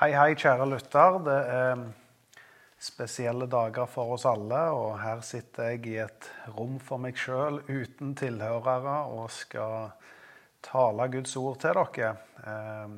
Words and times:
Hei, 0.00 0.14
hei, 0.16 0.30
kjære 0.32 0.64
lytter. 0.64 1.16
Det 1.20 1.40
er 1.52 1.80
spesielle 2.80 3.44
dager 3.52 3.84
for 3.84 4.14
oss 4.14 4.22
alle. 4.24 4.62
Og 4.72 4.94
her 4.96 5.20
sitter 5.20 5.74
jeg 5.74 5.82
i 5.90 5.98
et 6.00 6.28
rom 6.54 6.78
for 6.80 6.96
meg 7.04 7.20
sjøl 7.20 7.58
uten 7.66 8.14
tilhørere 8.16 8.94
og 9.12 9.26
skal 9.36 9.90
tale 10.64 11.10
Guds 11.12 11.36
ord 11.36 11.60
til 11.60 11.76
dere. 11.76 12.14
Eh, 12.48 12.96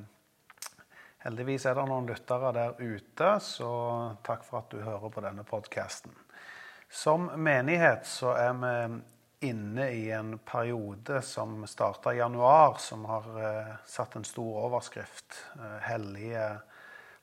heldigvis 1.26 1.66
er 1.66 1.80
det 1.80 1.88
noen 1.90 2.06
lyttere 2.06 2.54
der 2.54 2.78
ute, 2.78 3.34
så 3.50 3.74
takk 4.22 4.46
for 4.46 4.62
at 4.62 4.70
du 4.70 4.86
hører 4.86 5.10
på 5.10 5.26
denne 5.26 5.42
podkasten. 5.42 6.14
Som 6.86 7.32
menighet 7.34 8.06
så 8.06 8.36
er 8.38 8.54
vi 8.62 9.50
inne 9.50 9.90
i 9.90 10.10
en 10.14 10.36
periode 10.38 11.18
som 11.26 11.64
starta 11.66 12.14
i 12.14 12.22
januar, 12.22 12.78
som 12.78 13.10
har 13.10 13.32
eh, 13.42 13.78
satt 13.90 14.20
en 14.22 14.34
stor 14.36 14.68
overskrift. 14.68 15.48
Eh, 15.58 15.80
hellige 15.90 16.52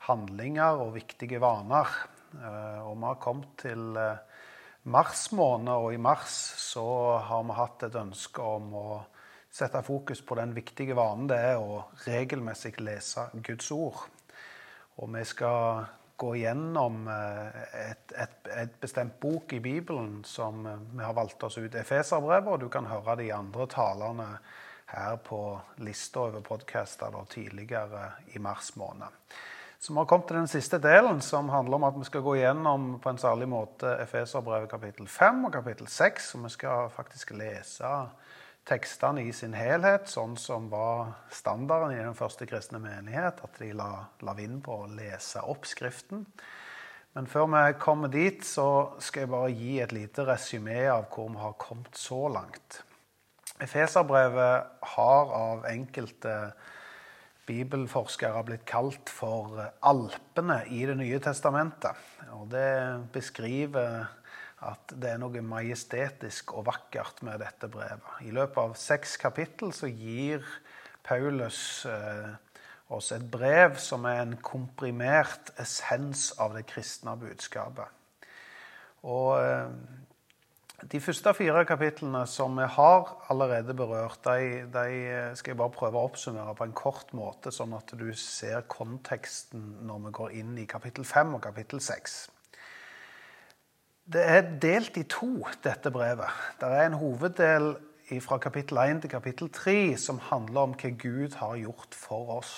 handlinger 0.10 0.82
og 0.84 0.96
viktige 0.98 1.40
vaner. 1.42 1.90
Eh, 2.38 2.82
og 2.86 2.98
vi 2.98 3.08
har 3.08 3.22
kommet 3.22 3.54
til 3.62 3.98
eh, 3.98 4.42
mars 4.90 5.30
måned, 5.36 5.74
og 5.74 5.94
i 5.94 6.02
mars 6.02 6.36
så 6.62 6.86
har 7.26 7.46
vi 7.46 7.58
hatt 7.58 7.88
et 7.90 8.00
ønske 8.00 8.46
om 8.58 8.74
å 8.78 8.88
sette 9.50 9.82
fokus 9.82 10.22
på 10.22 10.38
den 10.38 10.54
viktige 10.54 10.94
vanen 10.98 11.26
det 11.32 11.40
er 11.42 11.58
å 11.58 11.82
regelmessig 12.06 12.76
lese 12.84 13.30
Guds 13.34 13.72
ord. 13.74 14.04
Og 15.02 15.10
vi 15.16 15.24
skal 15.26 15.88
gå 16.20 16.34
gjennom 16.42 17.06
eh, 17.10 17.62
et, 17.90 18.14
et, 18.14 18.40
et, 18.54 18.80
bestemt 18.82 19.20
bok 19.22 19.54
i 19.56 19.62
Bibelen 19.64 20.20
som 20.28 20.66
vi 20.68 21.04
har 21.04 21.16
valgt 21.18 21.46
oss 21.48 21.58
ut, 21.58 21.76
Efeserbrevet, 21.76 22.52
og 22.54 22.66
du 22.66 22.70
kan 22.74 22.90
høre 22.92 23.18
de 23.22 23.32
andre 23.34 23.70
talene 23.72 24.34
her 24.90 25.20
på 25.22 25.40
lista 25.86 26.26
over 26.26 26.42
podkaster 26.42 27.14
tidligere 27.30 28.12
i 28.34 28.42
mars 28.42 28.74
måned. 28.76 29.14
Så 29.82 29.94
vi 29.94 29.98
har 29.98 30.06
kommet 30.06 30.28
til 30.28 30.36
den 30.36 30.50
siste 30.52 30.76
delen, 30.84 31.22
som 31.24 31.48
handler 31.50 31.78
om 31.78 31.86
at 31.88 31.96
vi 31.96 32.04
skal 32.04 32.24
gå 32.26 32.34
igjennom 32.36 32.98
på 33.00 33.14
en 33.14 33.20
særlig 33.22 33.46
måte 33.48 33.94
Efeserbrevet 34.04 34.68
kapittel 34.68 35.08
5 35.08 35.46
og 35.48 35.54
kapittel 35.54 35.88
6. 35.88 36.26
Og 36.36 36.42
vi 36.44 36.50
skal 36.52 36.90
faktisk 36.92 37.32
lese 37.40 37.92
tekstene 38.68 39.24
i 39.24 39.32
sin 39.32 39.56
helhet, 39.56 40.10
sånn 40.12 40.36
som 40.36 40.66
var 40.68 41.14
standarden 41.32 41.94
i 41.96 42.02
den 42.02 42.18
første 42.18 42.44
kristne 42.50 42.82
menighet. 42.84 43.40
At 43.40 43.56
de 43.64 43.70
la, 43.72 43.88
la 44.20 44.34
vind 44.36 44.60
på 44.66 44.82
å 44.82 44.90
lese 44.98 45.46
opp 45.48 45.64
Skriften. 45.72 46.26
Men 47.16 47.32
før 47.32 47.48
vi 47.54 47.62
kommer 47.80 48.12
dit, 48.12 48.44
så 48.44 48.98
skal 49.00 49.24
jeg 49.24 49.32
bare 49.32 49.54
gi 49.54 49.78
et 49.80 49.96
lite 49.96 50.28
resymé 50.28 50.82
av 50.92 51.08
hvor 51.08 51.32
vi 51.32 51.40
har 51.40 51.56
kommet 51.56 51.96
så 51.96 52.26
langt. 52.28 52.82
Efeserbrevet 53.64 54.84
har 54.98 55.34
av 55.40 55.64
enkelte 55.72 56.36
bibelforskere 57.50 58.38
har 58.38 58.46
blitt 58.48 58.68
kalt 58.70 59.10
for 59.12 59.58
Alpene 59.90 60.62
i 60.70 60.86
Det 60.86 60.96
nye 61.00 61.20
testamentet. 61.24 61.98
Og 62.38 62.48
det 62.54 63.10
beskriver 63.14 64.06
at 64.66 64.92
det 65.00 65.14
er 65.14 65.22
noe 65.22 65.42
majestetisk 65.44 66.54
og 66.60 66.68
vakkert 66.68 67.24
med 67.26 67.40
dette 67.42 67.70
brevet. 67.72 68.24
I 68.28 68.34
løpet 68.36 68.60
av 68.62 68.76
seks 68.80 69.16
kapittel 69.22 69.72
så 69.76 69.88
gir 69.88 70.44
Paulus 71.08 71.86
eh, 71.90 72.34
oss 72.94 73.12
et 73.16 73.26
brev 73.32 73.78
som 73.82 74.06
er 74.10 74.24
en 74.24 74.36
komprimert 74.44 75.54
essens 75.62 76.30
av 76.42 76.58
det 76.58 76.66
kristne 76.70 77.16
budskapet. 77.20 77.88
Og 79.08 79.38
eh, 79.40 79.72
de 80.88 81.00
første 81.04 81.34
fire 81.36 81.66
kapitlene 81.68 82.22
som 82.30 82.56
vi 82.58 82.66
har 82.72 83.10
allerede 83.32 83.74
berørt, 83.76 84.22
de, 84.24 84.64
de, 84.72 85.36
skal 85.36 85.52
jeg 85.52 85.60
bare 85.60 85.76
prøve 85.76 86.00
å 86.00 86.08
oppsummere 86.08 86.56
på 86.56 86.68
en 86.68 86.76
kort 86.78 87.12
måte, 87.18 87.52
sånn 87.52 87.76
at 87.76 87.92
du 88.00 88.08
ser 88.16 88.64
konteksten 88.72 89.66
når 89.88 90.06
vi 90.06 90.14
går 90.20 90.36
inn 90.40 90.58
i 90.62 90.68
kapittel 90.70 91.08
fem 91.08 91.36
og 91.36 91.44
kapittel 91.44 91.84
seks. 91.84 92.22
Det 94.10 94.24
er 94.24 94.48
delt 94.62 94.98
i 94.98 95.06
to, 95.10 95.46
dette 95.62 95.92
brevet. 95.94 96.34
Det 96.62 96.72
er 96.72 96.88
en 96.88 96.98
hoveddel 96.98 97.76
fra 98.26 98.40
kapittel 98.42 98.80
1 98.82 99.04
til 99.04 99.12
kapittel 99.12 99.52
3 99.54 99.80
som 100.02 100.22
handler 100.32 100.72
om 100.72 100.76
hva 100.80 100.90
Gud 100.98 101.38
har 101.38 101.60
gjort 101.62 101.98
for 101.98 102.40
oss. 102.40 102.54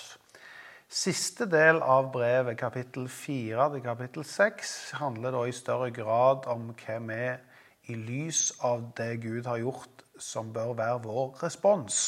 Siste 0.92 1.48
del 1.48 1.82
av 1.84 2.10
brevet, 2.12 2.58
kapittel 2.60 3.08
4 3.12 3.70
til 3.74 3.84
kapittel 3.84 4.26
6, 4.28 4.76
handler 5.00 5.36
da 5.36 5.46
i 5.48 5.56
større 5.56 5.92
grad 5.96 6.48
om 6.52 6.70
hva 6.76 6.98
vi 7.08 7.24
i 7.90 7.96
lys 7.98 8.52
av 8.62 8.92
det 8.98 9.16
Gud 9.24 9.46
har 9.50 9.62
gjort, 9.62 10.06
som 10.22 10.54
bør 10.54 10.76
være 10.78 11.02
vår 11.06 11.44
respons. 11.44 12.04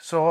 Så 0.00 0.22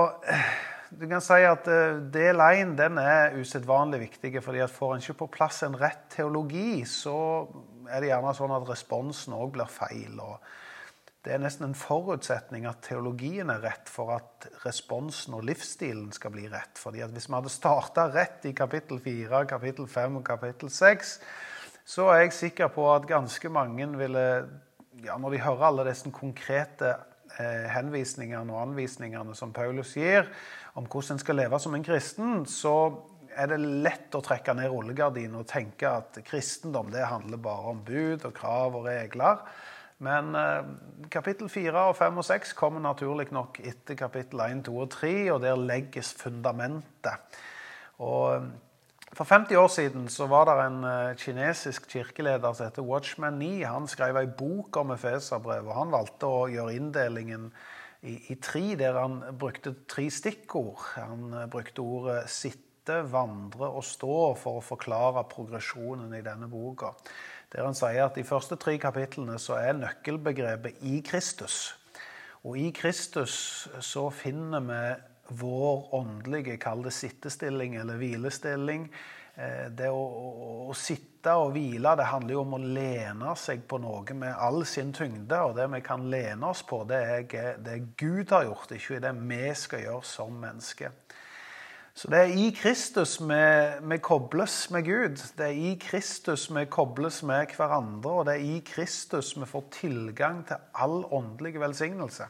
du 0.90 1.06
kan 1.06 1.22
si 1.22 1.44
at 1.46 1.68
eh, 1.70 2.00
del 2.14 2.42
én 2.42 2.74
er 2.98 3.36
usedvanlig 3.38 4.00
viktig. 4.00 4.44
fordi 4.44 4.60
at 4.60 4.72
Får 4.74 4.96
en 4.96 5.02
ikke 5.02 5.20
på 5.20 5.28
plass 5.38 5.64
en 5.64 5.78
rett 5.78 6.10
teologi, 6.10 6.86
så 6.86 7.48
er 7.90 8.02
det 8.02 8.10
gjerne 8.10 8.34
sånn 8.34 8.56
at 8.56 8.70
responsen 8.70 9.34
òg 9.38 9.54
blir 9.54 9.70
feil. 9.70 10.18
Det 11.22 11.34
er 11.36 11.42
nesten 11.44 11.68
en 11.68 11.76
forutsetning 11.78 12.66
at 12.66 12.82
teologien 12.82 13.50
er 13.52 13.62
rett 13.62 13.90
for 13.92 14.16
at 14.16 14.48
responsen 14.64 15.36
og 15.38 15.46
livsstilen 15.46 16.12
skal 16.16 16.34
bli 16.34 16.48
rett. 16.50 16.80
Fordi 16.80 17.04
at 17.06 17.12
Hvis 17.14 17.30
vi 17.30 17.36
hadde 17.36 17.54
starta 17.54 18.08
rett 18.10 18.46
i 18.46 18.54
kapittel 18.54 19.00
4, 19.00 19.46
kapittel 19.46 19.88
5 19.88 20.16
og 20.22 20.26
kapittel 20.26 20.72
6, 20.72 21.20
så 21.90 22.10
er 22.14 22.24
jeg 22.24 22.36
sikker 22.38 22.70
på 22.74 22.86
at 22.94 23.08
ganske 23.10 23.50
mange 23.50 23.88
ville 23.98 24.26
ja, 25.00 25.16
Når 25.18 25.32
de 25.32 25.40
hører 25.42 25.70
alle 25.70 25.86
disse 25.88 26.12
konkrete 26.12 26.92
eh, 27.40 27.70
henvisningene 27.72 28.52
og 28.52 28.66
anvisningene 28.68 29.36
som 29.38 29.54
Paulus 29.56 29.96
gir 29.96 30.28
om 30.78 30.86
hvordan 30.86 31.16
en 31.16 31.22
skal 31.24 31.40
leve 31.40 31.60
som 31.60 31.76
en 31.76 31.86
kristen, 31.86 32.44
så 32.46 32.92
er 33.32 33.50
det 33.52 33.60
lett 33.60 34.16
å 34.16 34.22
trekke 34.24 34.54
ned 34.58 34.70
rullegardinen 34.72 35.40
og 35.40 35.48
tenke 35.50 35.90
at 35.90 36.20
kristendom 36.28 36.92
det 36.94 37.08
handler 37.08 37.42
bare 37.42 37.74
om 37.74 37.82
bud 37.86 38.26
og 38.28 38.36
krav 38.36 38.76
og 38.76 38.90
regler. 38.90 39.42
Men 40.04 40.36
eh, 40.36 40.70
kapittel 41.12 41.50
4 41.52 41.90
og 41.90 41.98
5 41.98 42.22
og 42.22 42.28
6 42.28 42.54
kommer 42.60 42.84
naturlig 42.84 43.30
nok 43.36 43.62
etter 43.64 43.98
kapittel 44.00 44.44
1, 44.46 44.66
2 44.68 44.78
og 44.84 44.90
3, 45.00 45.14
og 45.34 45.42
der 45.44 45.60
legges 45.60 46.14
fundamentet. 46.20 47.40
Og 48.04 48.52
for 49.14 49.26
50 49.26 49.56
år 49.58 49.68
siden 49.68 50.08
så 50.10 50.28
var 50.30 50.46
det 50.46 50.56
en 50.68 50.84
uh, 50.86 51.16
kinesisk 51.18 51.88
kirkeleder 51.90 52.54
som 52.54 52.68
heter 52.68 52.86
Watchman 52.86 53.40
Nee. 53.40 53.66
Han 53.66 53.88
skrev 53.88 54.18
ei 54.18 54.28
bok 54.28 54.78
om 54.78 54.92
Efeserbrevet. 54.94 55.74
Han 55.74 55.94
valgte 55.94 56.30
å 56.30 56.48
gjøre 56.52 56.76
inndelingen 56.78 57.50
i, 58.02 58.20
i, 58.30 58.36
tre, 58.36 58.76
der 58.78 59.00
han 59.02 59.20
brukte 59.40 59.74
tre 59.90 60.06
stikkord. 60.14 60.84
Han 60.94 61.34
uh, 61.34 61.48
brukte 61.50 61.82
ordet 61.82 62.30
'sitte', 62.30 63.02
'vandre' 63.10 63.72
og 63.74 63.84
'stå' 63.84 64.36
for 64.38 64.60
å 64.60 64.66
forklare 64.66 65.26
progresjonen 65.30 66.14
i 66.14 66.24
denne 66.26 66.48
boka. 66.48 66.94
Der 67.50 67.66
han 67.66 67.78
sier 67.78 68.06
at 68.06 68.16
de 68.16 68.24
første 68.24 68.56
tre 68.62 68.78
kapitlene 68.78 69.40
så 69.42 69.58
er 69.58 69.74
nøkkelbegrepet 69.74 70.86
'i 70.86 71.02
Kristus'. 71.02 71.74
Og 72.44 72.56
i 72.58 72.70
Kristus 72.72 73.68
så 73.84 74.10
finner 74.10 74.64
vi 74.64 74.84
vår 75.30 75.96
åndelige, 75.96 76.58
kall 76.62 76.84
det 76.86 76.94
sittestilling 76.96 77.76
eller 77.76 78.00
hvilestilling. 78.02 78.90
Eh, 79.36 79.68
det 79.72 79.90
å, 79.94 80.00
å, 80.00 80.54
å, 80.70 80.76
sitte 80.76 81.34
og 81.40 81.54
hvile 81.56 81.94
det 82.00 82.08
handler 82.10 82.36
jo 82.36 82.42
om 82.44 82.58
å 82.58 82.62
lene 82.64 83.36
seg 83.40 83.62
på 83.70 83.80
noe 83.80 84.16
med 84.18 84.34
all 84.36 84.66
sin 84.68 84.92
tyngde. 84.96 85.40
Og 85.48 85.56
det 85.60 85.70
vi 85.76 85.82
kan 85.86 86.10
lene 86.12 86.52
oss 86.52 86.66
på, 86.68 86.82
det 86.90 87.00
er 87.00 87.56
det 87.64 87.78
Gud 88.00 88.34
har 88.36 88.50
gjort, 88.50 88.74
ikke 88.76 89.04
det 89.04 89.16
vi 89.20 89.44
skal 89.56 89.86
gjøre 89.86 90.08
som 90.08 90.36
mennesker. 90.42 90.96
Så 92.00 92.08
det 92.08 92.20
er 92.20 92.30
i 92.32 92.46
Kristus 92.56 93.18
vi, 93.20 93.38
vi, 93.92 93.98
kobles 94.00 94.70
med 94.72 94.86
Gud. 94.88 95.20
Det 95.36 95.50
er 95.50 95.58
i 95.58 95.74
Kristus 95.82 96.46
vi 96.56 96.64
kobles 96.72 97.18
med 97.28 97.52
hverandre, 97.58 98.14
og 98.22 98.28
det 98.30 98.38
er 98.38 98.46
i 98.46 98.62
Kristus 98.64 99.34
vi 99.36 99.48
får 99.50 99.66
tilgang 99.76 100.46
til 100.48 100.62
all 100.80 101.02
åndelig 101.12 101.60
velsignelse. 101.60 102.30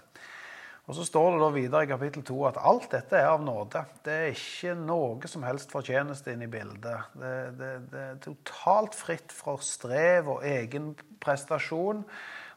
Og 0.90 0.96
Så 0.98 1.04
står 1.06 1.36
det 1.36 1.42
da 1.44 1.48
videre 1.54 1.86
i 1.86 1.90
kapittel 1.92 2.24
2 2.26 2.36
at 2.50 2.56
alt 2.66 2.88
dette 2.90 3.14
er 3.14 3.28
av 3.30 3.44
nåde. 3.46 3.84
Det 4.02 4.14
er 4.24 4.32
ikke 4.34 4.72
noe 4.74 5.30
som 5.30 5.44
helst 5.46 5.70
fortjeneste 5.70 6.34
inn 6.34 6.42
i 6.42 6.50
bildet. 6.50 7.12
Det, 7.14 7.34
det, 7.60 7.70
det, 7.92 8.06
er 8.08 8.16
totalt 8.24 8.98
fritt 8.98 9.30
for 9.30 9.62
strev 9.62 10.32
og 10.34 10.48
egen 10.50 10.96
prestasjon. 11.22 12.02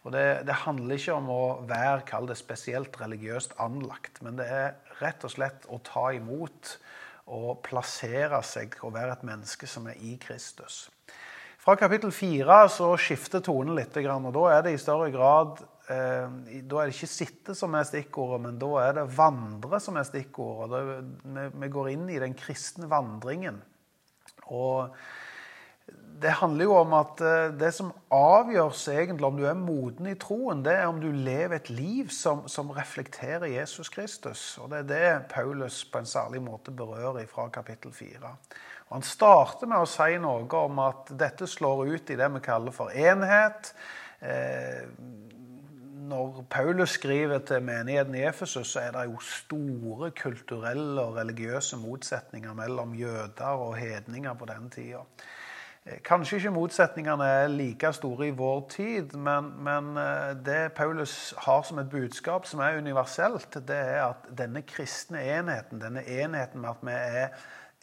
Og 0.02 0.16
det, 0.16 0.24
det 0.48 0.56
handler 0.62 0.96
ikke 0.96 1.18
om 1.18 1.28
å 1.28 1.42
være 1.68 2.06
kall 2.08 2.30
det 2.30 2.38
spesielt 2.40 2.96
religiøst 3.02 3.52
anlagt, 3.60 4.22
men 4.24 4.40
det 4.40 4.48
er 4.48 4.72
rett 5.02 5.28
og 5.28 5.34
slett 5.36 5.68
å 5.68 5.82
ta 5.84 6.08
imot 6.16 6.72
og 7.36 7.60
plassere 7.68 8.40
seg 8.48 8.80
og 8.80 8.96
være 8.96 9.12
et 9.12 9.28
menneske 9.28 9.68
som 9.68 9.92
er 9.92 10.00
i 10.00 10.16
Kristus. 10.22 10.86
Fra 11.62 11.76
kapittel 11.78 12.10
4 12.10 12.56
så 12.72 12.88
skifter 12.98 13.44
tonen 13.44 13.76
litt, 13.76 13.94
og 13.94 14.32
da 14.34 14.48
er 14.56 14.64
det 14.64 14.72
i 14.74 14.80
større 14.80 15.12
grad 15.14 15.60
da 15.88 16.76
er 16.78 16.86
det 16.86 16.94
ikke 16.94 17.10
'sitte' 17.10 17.54
som 17.58 17.74
er 17.74 17.82
stikkordet, 17.84 18.40
men 18.40 18.58
da 18.58 18.70
er 18.80 18.92
det 18.92 19.10
'vandre' 19.16 19.80
som 19.80 19.96
er 19.96 20.06
stikkordet. 20.06 21.04
Vi 21.52 21.68
går 21.68 21.88
inn 21.88 22.08
i 22.08 22.20
den 22.22 22.34
kristne 22.34 22.88
vandringen. 22.90 23.62
Og 24.46 24.94
det 26.22 26.30
handler 26.38 26.64
jo 26.64 26.74
om 26.76 26.92
at 26.94 27.20
eh, 27.24 27.54
det 27.58 27.72
som 27.74 27.90
avgjøres 28.14 28.84
egentlig 28.92 29.26
om 29.26 29.38
du 29.38 29.46
er 29.48 29.58
moden 29.58 30.06
i 30.12 30.18
troen, 30.20 30.62
det 30.64 30.74
er 30.78 30.90
om 30.90 31.00
du 31.02 31.08
lever 31.10 31.56
et 31.56 31.70
liv 31.72 32.12
som, 32.14 32.44
som 32.48 32.70
reflekterer 32.74 33.50
Jesus 33.50 33.90
Kristus. 33.92 34.44
Og 34.62 34.70
det 34.70 34.82
er 34.82 34.90
det 34.90 35.32
Paulus 35.32 35.82
på 35.84 36.02
en 36.02 36.08
særlig 36.08 36.42
måte 36.44 36.74
berører 36.74 37.26
fra 37.30 37.48
kapittel 37.52 37.94
4. 37.96 38.34
Og 38.88 38.94
han 38.98 39.06
starter 39.06 39.70
med 39.70 39.82
å 39.82 39.88
si 39.88 40.18
noe 40.22 40.62
om 40.62 40.80
at 40.84 41.10
dette 41.18 41.48
slår 41.48 41.86
ut 41.90 42.14
i 42.14 42.18
det 42.20 42.30
vi 42.36 42.44
kaller 42.44 42.76
for 42.76 42.94
enhet. 42.94 43.72
Eh, 44.20 44.84
når 46.08 46.44
Paulus 46.50 46.90
skriver 46.90 47.38
til 47.38 47.62
menigheten 47.62 48.14
i 48.14 48.24
Efesus, 48.26 48.72
så 48.72 48.80
er 48.80 48.90
det 48.90 49.04
jo 49.04 49.20
store 49.20 50.10
kulturelle 50.10 51.00
og 51.00 51.16
religiøse 51.16 51.76
motsetninger 51.76 52.54
mellom 52.54 52.94
jøder 52.94 53.44
og 53.44 53.76
hedninger 53.76 54.34
på 54.34 54.48
den 54.50 54.70
tida. 54.70 55.04
Eh, 55.86 55.98
kanskje 56.04 56.36
ikke 56.36 56.50
motsetningene 56.50 57.24
er 57.26 57.48
like 57.48 57.92
store 57.92 58.28
i 58.28 58.34
vår 58.38 58.60
tid, 58.70 59.16
men, 59.16 59.52
men, 59.64 59.96
eh, 59.96 60.34
det 60.46 60.72
Paulus 60.72 61.34
har 61.38 61.62
som 61.62 61.78
et 61.78 61.90
budskap 61.90 62.46
som 62.46 62.60
er 62.60 62.78
universelt, 62.78 63.54
det 63.54 63.78
er 63.78 64.04
at 64.04 64.30
denne 64.38 64.62
kristne 64.62 65.22
enheten, 65.38 65.80
denne 65.82 66.06
enheten 66.06 66.60
med 66.60 66.70
at 66.70 66.86
vi 66.86 66.92
er 66.92 67.28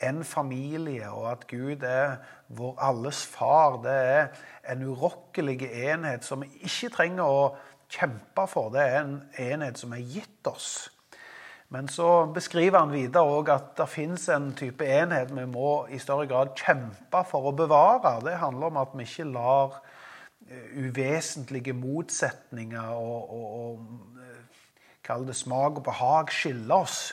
en 0.09 0.23
familie, 0.23 1.11
og 1.11 1.31
at 1.31 1.47
Gud 1.47 1.83
er 1.83 2.15
vår 2.47 2.77
alles 2.81 3.25
far, 3.27 3.81
det 3.83 3.91
er 3.91 4.27
en 4.71 4.83
urokkelig 4.87 5.59
enhet 5.71 6.23
som 6.25 6.41
vi 6.41 6.47
ikke 6.63 6.89
trenger 6.95 7.27
å 7.27 7.49
kjempe 7.89 8.45
for. 8.47 8.71
Det 8.73 8.85
er 8.85 9.01
en 9.01 9.19
enhet 9.39 9.81
som 9.81 9.93
er 9.93 10.05
gitt 10.05 10.47
oss. 10.49 10.89
Men 11.69 11.87
så 11.87 12.25
beskriver 12.33 12.79
han 12.79 12.91
videre 12.91 13.23
også 13.23 13.53
at 13.53 13.73
det 13.77 13.89
fins 13.89 14.29
en 14.33 14.51
type 14.57 14.85
enhet 14.85 15.29
vi 15.35 15.45
må 15.45 15.85
i 15.93 15.99
større 16.01 16.25
grad 16.29 16.55
kjempe 16.57 17.21
for 17.29 17.51
å 17.51 17.55
bevare. 17.57 18.15
Det 18.25 18.39
handler 18.41 18.71
om 18.71 18.79
at 18.81 18.95
vi 18.97 19.05
ikke 19.05 19.27
lar 19.29 19.77
eh, 20.49 20.71
uvesentlige 20.81 21.75
motsetninger 21.77 22.89
og, 22.89 23.35
og, 23.35 23.59
og 23.59 24.23
eh, 24.23 24.63
kall 25.05 25.27
det 25.29 25.37
smak 25.37 25.77
og 25.77 25.85
behag 25.91 26.33
skille 26.33 26.73
oss. 26.73 27.11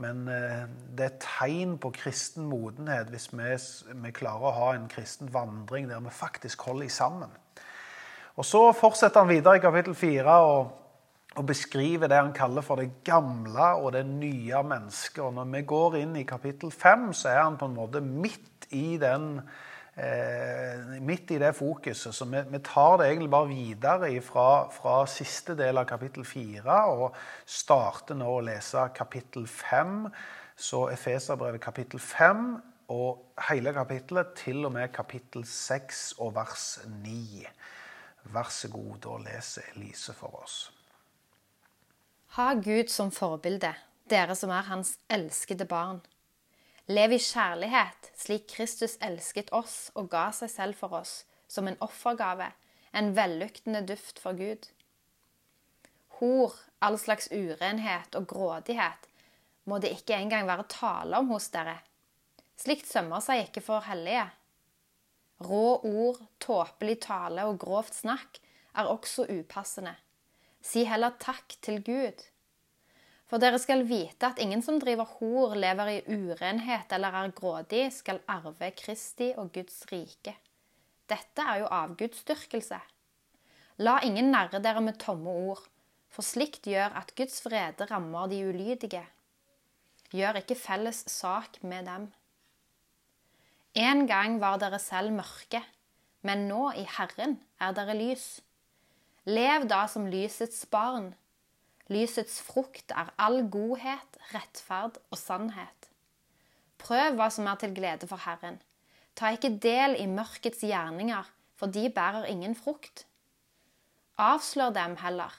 Men 0.00 0.24
eh, 0.32 0.64
det 0.96 1.04
er 1.04 1.20
tegn 1.20 1.76
på 1.82 1.92
kristen 1.98 2.48
modenhet 2.48 3.12
hvis 3.12 3.28
vi, 3.34 3.50
vi 4.06 4.14
klarer 4.16 4.48
å 4.48 4.56
ha 4.56 4.72
en 4.72 4.88
kristen 4.88 5.28
vandring 5.34 5.90
der 5.90 6.00
vi 6.00 6.14
faktisk 6.14 6.64
holder 6.70 6.88
sammen. 6.88 7.36
Og 8.38 8.46
Så 8.46 8.60
fortsetter 8.72 9.24
han 9.24 9.32
videre 9.32 9.58
i 9.58 9.62
kapittel 9.62 9.96
4 9.98 10.34
og, 10.46 10.68
og 11.34 11.46
beskriver 11.46 12.06
det 12.10 12.20
han 12.20 12.34
kaller 12.34 12.62
for 12.62 12.78
det 12.78 13.00
gamle 13.06 13.72
og 13.82 13.92
det 13.96 14.04
nye 14.06 14.62
mennesket. 14.62 15.24
Og 15.24 15.32
Når 15.34 15.48
vi 15.56 15.62
går 15.66 15.96
inn 16.04 16.14
i 16.20 16.28
kapittel 16.28 16.70
5, 16.70 17.10
så 17.18 17.32
er 17.32 17.42
han 17.42 17.58
på 17.58 17.66
en 17.66 17.74
måte 17.74 18.00
midt 18.04 18.68
i, 18.70 18.94
den, 19.02 19.40
eh, 19.98 20.94
midt 21.02 21.34
i 21.34 21.40
det 21.42 21.50
fokuset. 21.58 22.14
Så 22.14 22.28
vi, 22.30 22.44
vi, 22.52 22.62
tar 22.62 23.00
det 23.00 23.08
egentlig 23.08 23.30
bare 23.34 23.50
videre 23.50 24.12
fra, 24.22 24.48
fra 24.70 25.00
siste 25.10 25.58
del 25.58 25.82
av 25.82 25.88
kapittel 25.90 26.22
4 26.22 26.78
og 26.94 27.18
starter 27.42 28.18
nå 28.22 28.36
å 28.36 28.44
lese 28.52 28.86
kapittel 28.94 29.50
5. 29.50 30.04
Så 30.54 30.86
Efeserbrevet 30.94 31.62
kapittel 31.62 31.98
5 31.98 32.46
og 32.94 33.42
hele 33.50 33.74
kapittelet 33.74 34.30
til 34.38 34.62
og 34.64 34.72
med 34.78 34.94
kapittel 34.94 35.42
6 35.44 36.14
og 36.22 36.36
vers 36.38 36.78
9. 37.02 37.44
Vær 38.32 38.50
så 38.52 38.68
god, 38.68 38.98
da 39.04 39.16
leser 39.24 39.70
Elise 39.74 40.12
for 40.16 40.42
oss. 40.42 40.56
Ha 42.36 42.52
Gud 42.54 42.90
som 42.92 43.10
forbilde, 43.14 43.72
dere 44.12 44.36
som 44.36 44.52
er 44.52 44.68
hans 44.68 44.98
elskede 45.08 45.64
barn. 45.68 46.02
Lev 46.88 47.12
i 47.16 47.20
kjærlighet, 47.20 48.10
slik 48.16 48.46
Kristus 48.52 48.96
elsket 49.04 49.52
oss 49.52 49.90
og 49.94 50.10
ga 50.12 50.28
seg 50.36 50.52
selv 50.52 50.76
for 50.76 50.96
oss, 51.00 51.22
som 51.48 51.68
en 51.68 51.76
offergave, 51.84 52.50
en 52.92 53.14
velluktende 53.16 53.82
duft 53.88 54.20
for 54.20 54.36
Gud. 54.36 54.68
Hor, 56.20 56.54
all 56.80 56.98
slags 57.00 57.28
urenhet 57.32 58.16
og 58.18 58.28
grådighet 58.28 59.08
må 59.68 59.78
det 59.80 59.92
ikke 59.96 60.16
engang 60.16 60.48
være 60.48 60.68
tale 60.72 61.20
om 61.20 61.28
hos 61.32 61.48
dere. 61.52 61.76
Slikt 62.58 62.88
sømmer 62.88 63.22
seg 63.22 63.46
ikke 63.46 63.62
for 63.62 63.84
hellige. 63.86 64.24
Rå 65.38 65.78
ord, 65.86 66.18
tåpelig 66.42 66.98
tale 67.06 67.44
og 67.46 67.60
grovt 67.62 67.94
snakk 67.94 68.40
er 68.74 68.90
også 68.90 69.28
upassende. 69.30 69.94
Si 70.62 70.82
heller 70.86 71.14
takk 71.22 71.54
til 71.62 71.78
Gud. 71.86 72.24
For 73.28 73.38
dere 73.38 73.60
skal 73.60 73.84
vite 73.86 74.30
at 74.30 74.40
ingen 74.42 74.62
som 74.64 74.80
driver 74.80 75.06
hor, 75.18 75.54
lever 75.54 75.92
i 75.92 76.02
urenhet 76.08 76.92
eller 76.96 77.14
er 77.20 77.34
grådig, 77.36 77.84
skal 77.92 78.22
arve 78.26 78.72
Kristi 78.76 79.34
og 79.36 79.52
Guds 79.54 79.82
rike. 79.92 80.34
Dette 81.08 81.44
er 81.44 81.62
jo 81.62 81.72
avgudsdyrkelse. 81.72 82.80
La 83.84 83.98
ingen 84.02 84.32
narre 84.32 84.58
dere 84.64 84.80
med 84.82 84.98
tomme 84.98 85.30
ord, 85.30 85.60
for 86.10 86.26
slikt 86.26 86.66
gjør 86.66 86.96
at 86.98 87.12
Guds 87.16 87.44
vrede 87.44 87.86
rammer 87.90 88.32
de 88.32 88.40
ulydige. 88.48 89.04
Gjør 90.10 90.40
ikke 90.40 90.56
felles 90.58 91.04
sak 91.12 91.60
med 91.62 91.86
dem. 91.86 92.08
En 93.76 94.06
gang 94.08 94.38
var 94.40 94.58
dere 94.62 94.78
selv 94.80 95.12
mørke, 95.12 95.60
men 96.24 96.46
nå 96.48 96.70
i 96.76 96.86
Herren 96.96 97.36
er 97.60 97.74
dere 97.76 97.96
lys. 97.98 98.40
Lev 99.28 99.66
da 99.68 99.82
som 99.90 100.06
lysets 100.08 100.64
barn. 100.72 101.12
Lysets 101.92 102.40
frukt 102.44 102.92
er 102.92 103.12
all 103.20 103.42
godhet, 103.52 104.16
rettferd 104.32 104.96
og 105.10 105.18
sannhet. 105.20 105.88
Prøv 106.80 107.18
hva 107.18 107.28
som 107.32 107.48
er 107.50 107.60
til 107.60 107.74
glede 107.76 108.08
for 108.08 108.20
Herren. 108.24 108.58
Ta 109.18 109.32
ikke 109.34 109.56
del 109.60 109.96
i 109.98 110.06
mørkets 110.08 110.62
gjerninger, 110.64 111.26
for 111.58 111.68
de 111.74 111.88
bærer 111.90 112.28
ingen 112.30 112.54
frukt. 112.54 113.04
Avslør 114.18 114.72
dem 114.74 114.96
heller. 115.02 115.34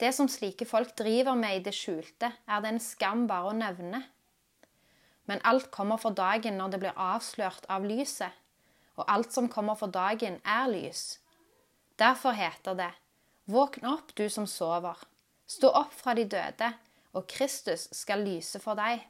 Det 0.00 0.10
som 0.14 0.28
slike 0.28 0.66
folk 0.66 0.96
driver 0.98 1.38
med 1.38 1.60
i 1.60 1.62
det 1.64 1.74
skjulte, 1.76 2.32
er 2.48 2.60
det 2.60 2.72
en 2.74 2.82
skam 2.82 3.28
bare 3.30 3.52
å 3.52 3.56
nevne. 3.56 4.02
Men 5.24 5.40
alt 5.44 5.70
kommer 5.72 6.00
for 6.00 6.16
dagen 6.16 6.58
når 6.60 6.74
det 6.74 6.80
blir 6.82 6.98
avslørt 7.00 7.64
av 7.72 7.86
lyset, 7.88 8.32
og 8.96 9.08
alt 9.10 9.32
som 9.32 9.48
kommer 9.50 9.78
for 9.78 9.90
dagen, 9.90 10.38
er 10.44 10.68
lys. 10.70 11.18
Derfor 11.98 12.36
heter 12.36 12.76
det, 12.78 12.92
Våkn 13.44 13.84
opp, 13.84 14.14
du 14.16 14.24
som 14.32 14.46
sover. 14.48 14.96
Stå 15.46 15.68
opp 15.76 15.92
fra 15.92 16.14
de 16.16 16.24
døde, 16.24 16.70
og 17.12 17.26
Kristus 17.28 17.90
skal 17.92 18.24
lyse 18.24 18.60
for 18.62 18.78
deg. 18.78 19.02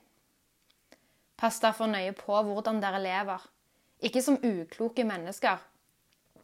Pass 1.39 1.61
derfor 1.63 1.91
nøye 1.91 2.15
på 2.19 2.41
hvordan 2.47 2.81
dere 2.83 3.03
lever, 3.03 3.45
ikke 4.05 4.23
som 4.23 4.39
ukloke 4.43 5.07
mennesker, 5.07 5.63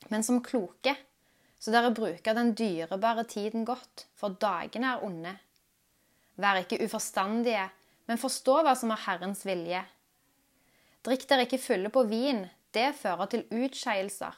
men 0.09 0.25
som 0.27 0.39
kloke, 0.43 0.95
så 1.61 1.75
dere 1.75 1.93
bruker 1.95 2.37
den 2.37 2.55
dyrebare 2.57 3.27
tiden 3.29 3.67
godt, 3.69 4.07
for 4.17 4.39
dagene 4.41 4.95
er 4.95 5.05
onde. 5.05 5.35
Vær 6.41 6.63
ikke 6.63 6.81
uforstandige, 6.87 7.67
men 8.11 8.19
forstå 8.19 8.57
hva 8.67 8.75
som 8.75 8.91
er 8.91 9.05
Herrens 9.05 9.45
vilje. 9.47 9.85
Drikk 11.07 11.29
dere 11.31 11.45
ikke 11.47 11.61
fulle 11.63 11.93
på 11.95 12.03
vin, 12.11 12.43
det 12.75 12.89
fører 12.99 13.31
til 13.31 13.45
utskeielser. 13.55 14.35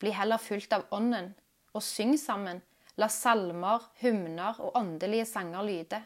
Bli 0.00 0.14
heller 0.16 0.40
fulgt 0.40 0.72
av 0.72 0.86
Ånden, 0.96 1.34
og 1.76 1.84
syng 1.84 2.14
sammen. 2.16 2.62
La 2.96 3.10
salmer, 3.12 3.84
hymner 4.00 4.56
og 4.62 4.78
åndelige 4.80 5.26
sanger 5.28 5.66
lyde. 5.66 6.00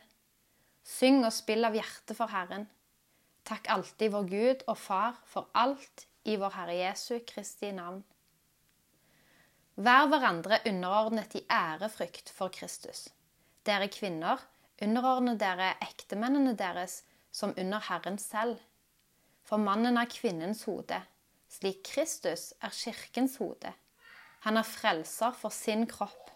Syng 0.82 1.22
og 1.22 1.30
spill 1.36 1.68
av 1.68 1.78
hjertet 1.78 2.16
for 2.18 2.34
Herren. 2.34 2.66
Takk 3.46 3.70
alltid 3.70 4.12
vår 4.16 4.28
Gud 4.34 4.66
og 4.66 4.78
Far 4.82 5.22
for 5.28 5.52
alt 5.54 6.08
i 6.26 6.34
vår 6.40 6.54
Herre 6.56 6.76
Jesu 6.80 7.20
Kristi 7.28 7.70
navn. 7.76 8.02
Vær 9.78 10.10
hverandre 10.10 10.64
underordnet 10.66 11.38
i 11.38 11.46
ærefrykt 11.46 12.34
for 12.34 12.50
Kristus. 12.50 13.06
Dere 13.62 13.86
kvinner, 13.92 14.42
Underordne 14.78 15.34
dere 15.34 15.72
ektemennene 15.82 16.52
deres 16.58 17.00
som 17.34 17.54
under 17.58 17.82
Herren 17.88 18.18
selv. 18.22 18.60
For 19.42 19.58
mannen 19.58 19.98
er 19.98 20.10
kvinnens 20.12 20.62
hode, 20.68 21.00
slik 21.50 21.82
Kristus 21.88 22.52
er 22.62 22.74
kirkens 22.74 23.38
hode. 23.42 23.72
Han 24.46 24.60
er 24.60 24.68
frelser 24.68 25.34
for 25.34 25.50
sin 25.50 25.86
kropp. 25.90 26.30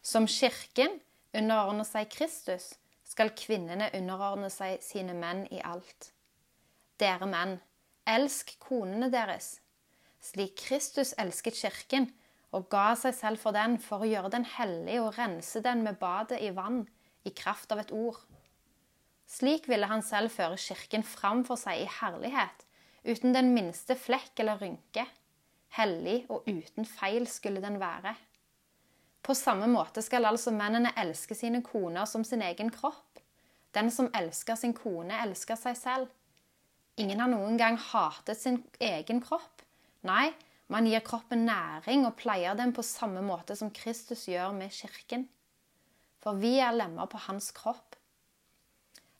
Som 0.00 0.28
kirken 0.28 0.96
underordner 1.36 1.84
seg 1.84 2.08
Kristus, 2.12 2.72
skal 3.04 3.34
kvinnene 3.36 3.90
underordne 3.94 4.48
seg 4.50 4.80
sine 4.82 5.12
menn 5.16 5.44
i 5.52 5.60
alt. 5.60 6.08
Dere 6.98 7.28
menn, 7.28 7.58
elsk 8.08 8.54
konene 8.64 9.10
deres, 9.12 9.58
slik 10.24 10.56
Kristus 10.62 11.12
elsket 11.20 11.58
kirken 11.60 12.08
og 12.54 12.70
ga 12.72 12.94
seg 12.96 13.16
selv 13.18 13.42
for 13.42 13.56
den 13.56 13.76
for 13.82 14.04
å 14.04 14.08
gjøre 14.08 14.32
den 14.32 14.46
hellig 14.56 15.00
og 15.02 15.18
rense 15.18 15.60
den 15.60 15.82
med 15.84 15.98
badet 16.00 16.40
i 16.40 16.52
vann 16.54 16.84
i 17.24 17.32
kraft 17.34 17.72
av 17.72 17.80
et 17.82 17.92
ord. 17.94 18.18
Slik 19.28 19.68
ville 19.70 19.88
han 19.88 20.04
selv 20.04 20.32
føre 20.34 20.58
kirken 20.60 21.04
fram 21.06 21.42
for 21.48 21.60
seg 21.60 21.82
i 21.82 21.90
herlighet, 22.00 22.64
uten 23.04 23.34
den 23.36 23.52
minste 23.56 23.96
flekk 23.98 24.44
eller 24.44 24.60
rynke. 24.60 25.06
Hellig 25.74 26.20
og 26.30 26.46
uten 26.46 26.86
feil 26.86 27.26
skulle 27.28 27.62
den 27.64 27.80
være. 27.80 28.14
På 29.24 29.34
samme 29.34 29.66
måte 29.72 30.04
skal 30.04 30.28
altså 30.28 30.52
mennene 30.54 30.92
elske 31.00 31.34
sine 31.34 31.62
koner 31.64 32.04
som 32.06 32.24
sin 32.28 32.44
egen 32.44 32.70
kropp. 32.70 33.22
Den 33.74 33.90
som 33.90 34.10
elsker 34.14 34.60
sin 34.60 34.76
kone, 34.76 35.16
elsker 35.24 35.58
seg 35.58 35.78
selv. 35.80 36.10
Ingen 37.00 37.24
har 37.24 37.32
noen 37.32 37.56
gang 37.58 37.80
hatet 37.80 38.38
sin 38.38 38.60
egen 38.78 39.24
kropp. 39.24 39.64
Nei, 40.06 40.28
Man 40.72 40.86
gir 40.88 41.02
kroppen 41.04 41.44
næring 41.44 42.06
og 42.08 42.16
pleier 42.16 42.56
den 42.56 42.72
på 42.72 42.82
samme 42.82 43.20
måte 43.24 43.56
som 43.56 43.72
Kristus 43.74 44.24
gjør 44.30 44.54
med 44.56 44.72
kirken. 44.72 45.26
For 46.24 46.40
vi 46.40 46.56
er 46.64 46.72
lemmer 46.72 47.06
på 47.10 47.20
hans 47.26 47.50
kropp. 47.52 47.98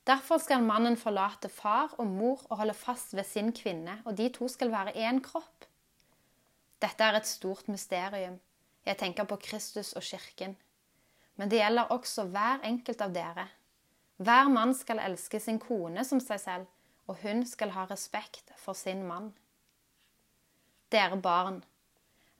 Derfor 0.08 0.40
skal 0.40 0.64
mannen 0.64 0.96
forlate 1.00 1.50
far 1.52 1.92
og 2.00 2.08
mor 2.08 2.42
og 2.48 2.58
holde 2.60 2.76
fast 2.76 3.12
ved 3.16 3.24
sin 3.28 3.52
kvinne, 3.56 3.98
og 4.04 4.16
de 4.16 4.30
to 4.32 4.48
skal 4.48 4.72
være 4.72 4.96
én 4.96 5.20
kropp. 5.24 5.68
Dette 6.80 7.04
er 7.04 7.16
et 7.16 7.28
stort 7.28 7.68
mysterium. 7.68 8.38
Jeg 8.84 8.98
tenker 9.00 9.28
på 9.28 9.36
Kristus 9.40 9.92
og 9.92 10.04
kirken. 10.04 10.56
Men 11.36 11.50
det 11.50 11.60
gjelder 11.60 11.92
også 11.92 12.26
hver 12.32 12.64
enkelt 12.64 13.00
av 13.04 13.12
dere. 13.12 13.46
Hver 14.16 14.48
mann 14.52 14.74
skal 14.76 15.00
elske 15.04 15.40
sin 15.40 15.58
kone 15.58 16.04
som 16.04 16.20
seg 16.22 16.40
selv, 16.40 16.66
og 17.08 17.20
hun 17.24 17.44
skal 17.48 17.72
ha 17.74 17.84
respekt 17.90 18.52
for 18.60 18.76
sin 18.78 19.02
mann. 19.08 19.32
Dere 20.92 21.16
barn, 21.20 21.62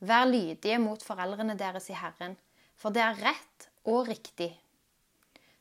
vær 0.00 0.28
lydige 0.28 0.78
mot 0.78 1.02
foreldrene 1.02 1.56
deres 1.59 1.90
i 1.90 1.97
Herren, 1.99 2.37
for 2.76 2.94
det 2.94 3.02
er 3.02 3.21
rett 3.25 3.68
og 3.84 4.08
riktig. 4.08 4.50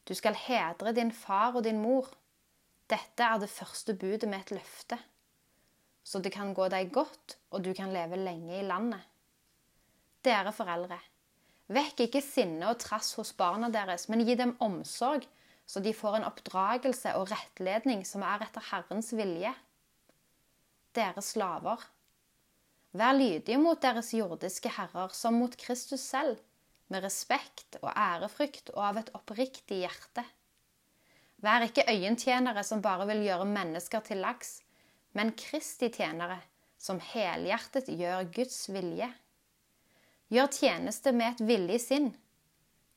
Du 0.07 0.13
skal 0.15 0.35
hedre 0.35 0.93
din 0.95 1.11
far 1.11 1.55
og 1.55 1.63
din 1.63 1.79
mor. 1.81 2.09
Dette 2.89 3.23
er 3.23 3.39
det 3.39 3.51
første 3.51 3.95
budet 3.95 4.27
med 4.29 4.43
et 4.43 4.51
løfte, 4.57 4.97
så 6.03 6.19
det 6.19 6.33
kan 6.35 6.51
gå 6.53 6.67
deg 6.71 6.91
godt, 6.91 7.37
og 7.55 7.63
du 7.63 7.71
kan 7.73 7.93
leve 7.95 8.19
lenge 8.19 8.59
i 8.59 8.65
landet. 8.67 8.99
Dere 10.23 10.51
foreldre, 10.55 10.99
vekk 11.71 12.05
ikke 12.07 12.21
sinne 12.23 12.67
og 12.69 12.81
trass 12.83 13.13
hos 13.19 13.31
barna 13.39 13.71
deres, 13.71 14.09
men 14.11 14.25
gi 14.27 14.35
dem 14.39 14.55
omsorg, 14.63 15.25
så 15.65 15.79
de 15.79 15.95
får 15.95 16.19
en 16.19 16.27
oppdragelse 16.27 17.15
og 17.15 17.31
rettledning 17.31 18.03
som 18.07 18.23
er 18.27 18.43
etter 18.43 18.67
Herrens 18.67 19.13
vilje. 19.15 19.53
Dere 20.93 21.23
slaver, 21.23 21.79
vær 22.91 23.15
lydige 23.15 23.57
mot 23.57 23.79
deres 23.81 24.11
jordiske 24.13 24.75
herrer 24.75 25.15
som 25.15 25.39
mot 25.39 25.55
Kristus 25.57 26.03
selv 26.03 26.37
med 26.93 27.03
respekt 27.05 27.79
og 27.81 27.89
ærefrykt 27.91 28.71
og 28.75 28.81
av 28.91 29.01
et 29.01 29.11
oppriktig 29.17 29.81
hjerte. 29.83 30.23
Vær 31.43 31.65
ikke 31.65 31.89
øyentjenere 31.91 32.63
som 32.63 32.81
bare 32.81 33.07
vil 33.09 33.25
gjøre 33.25 33.49
mennesker 33.49 34.05
til 34.05 34.21
laks, 34.23 34.61
men 35.17 35.33
Kristi 35.37 35.89
tjenere 35.91 36.39
som 36.79 36.99
helhjertet 37.03 37.89
gjør 37.91 38.27
Guds 38.35 38.59
vilje. 38.71 39.09
Gjør 40.33 40.51
tjeneste 40.51 41.13
med 41.15 41.33
et 41.33 41.43
villig 41.47 41.79
sinn. 41.83 42.11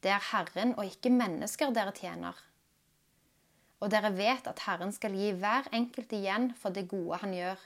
Det 0.02 0.12
er 0.14 0.28
Herren 0.30 0.76
og 0.76 0.86
ikke 0.86 1.12
mennesker 1.12 1.72
dere 1.74 1.94
tjener. 1.96 2.36
Og 3.82 3.90
dere 3.92 4.12
vet 4.16 4.46
at 4.48 4.62
Herren 4.64 4.94
skal 4.94 5.16
gi 5.18 5.32
hver 5.36 5.68
enkelt 5.76 6.14
igjen 6.16 6.52
for 6.56 6.74
det 6.74 6.86
gode 6.90 7.20
han 7.22 7.34
gjør, 7.36 7.58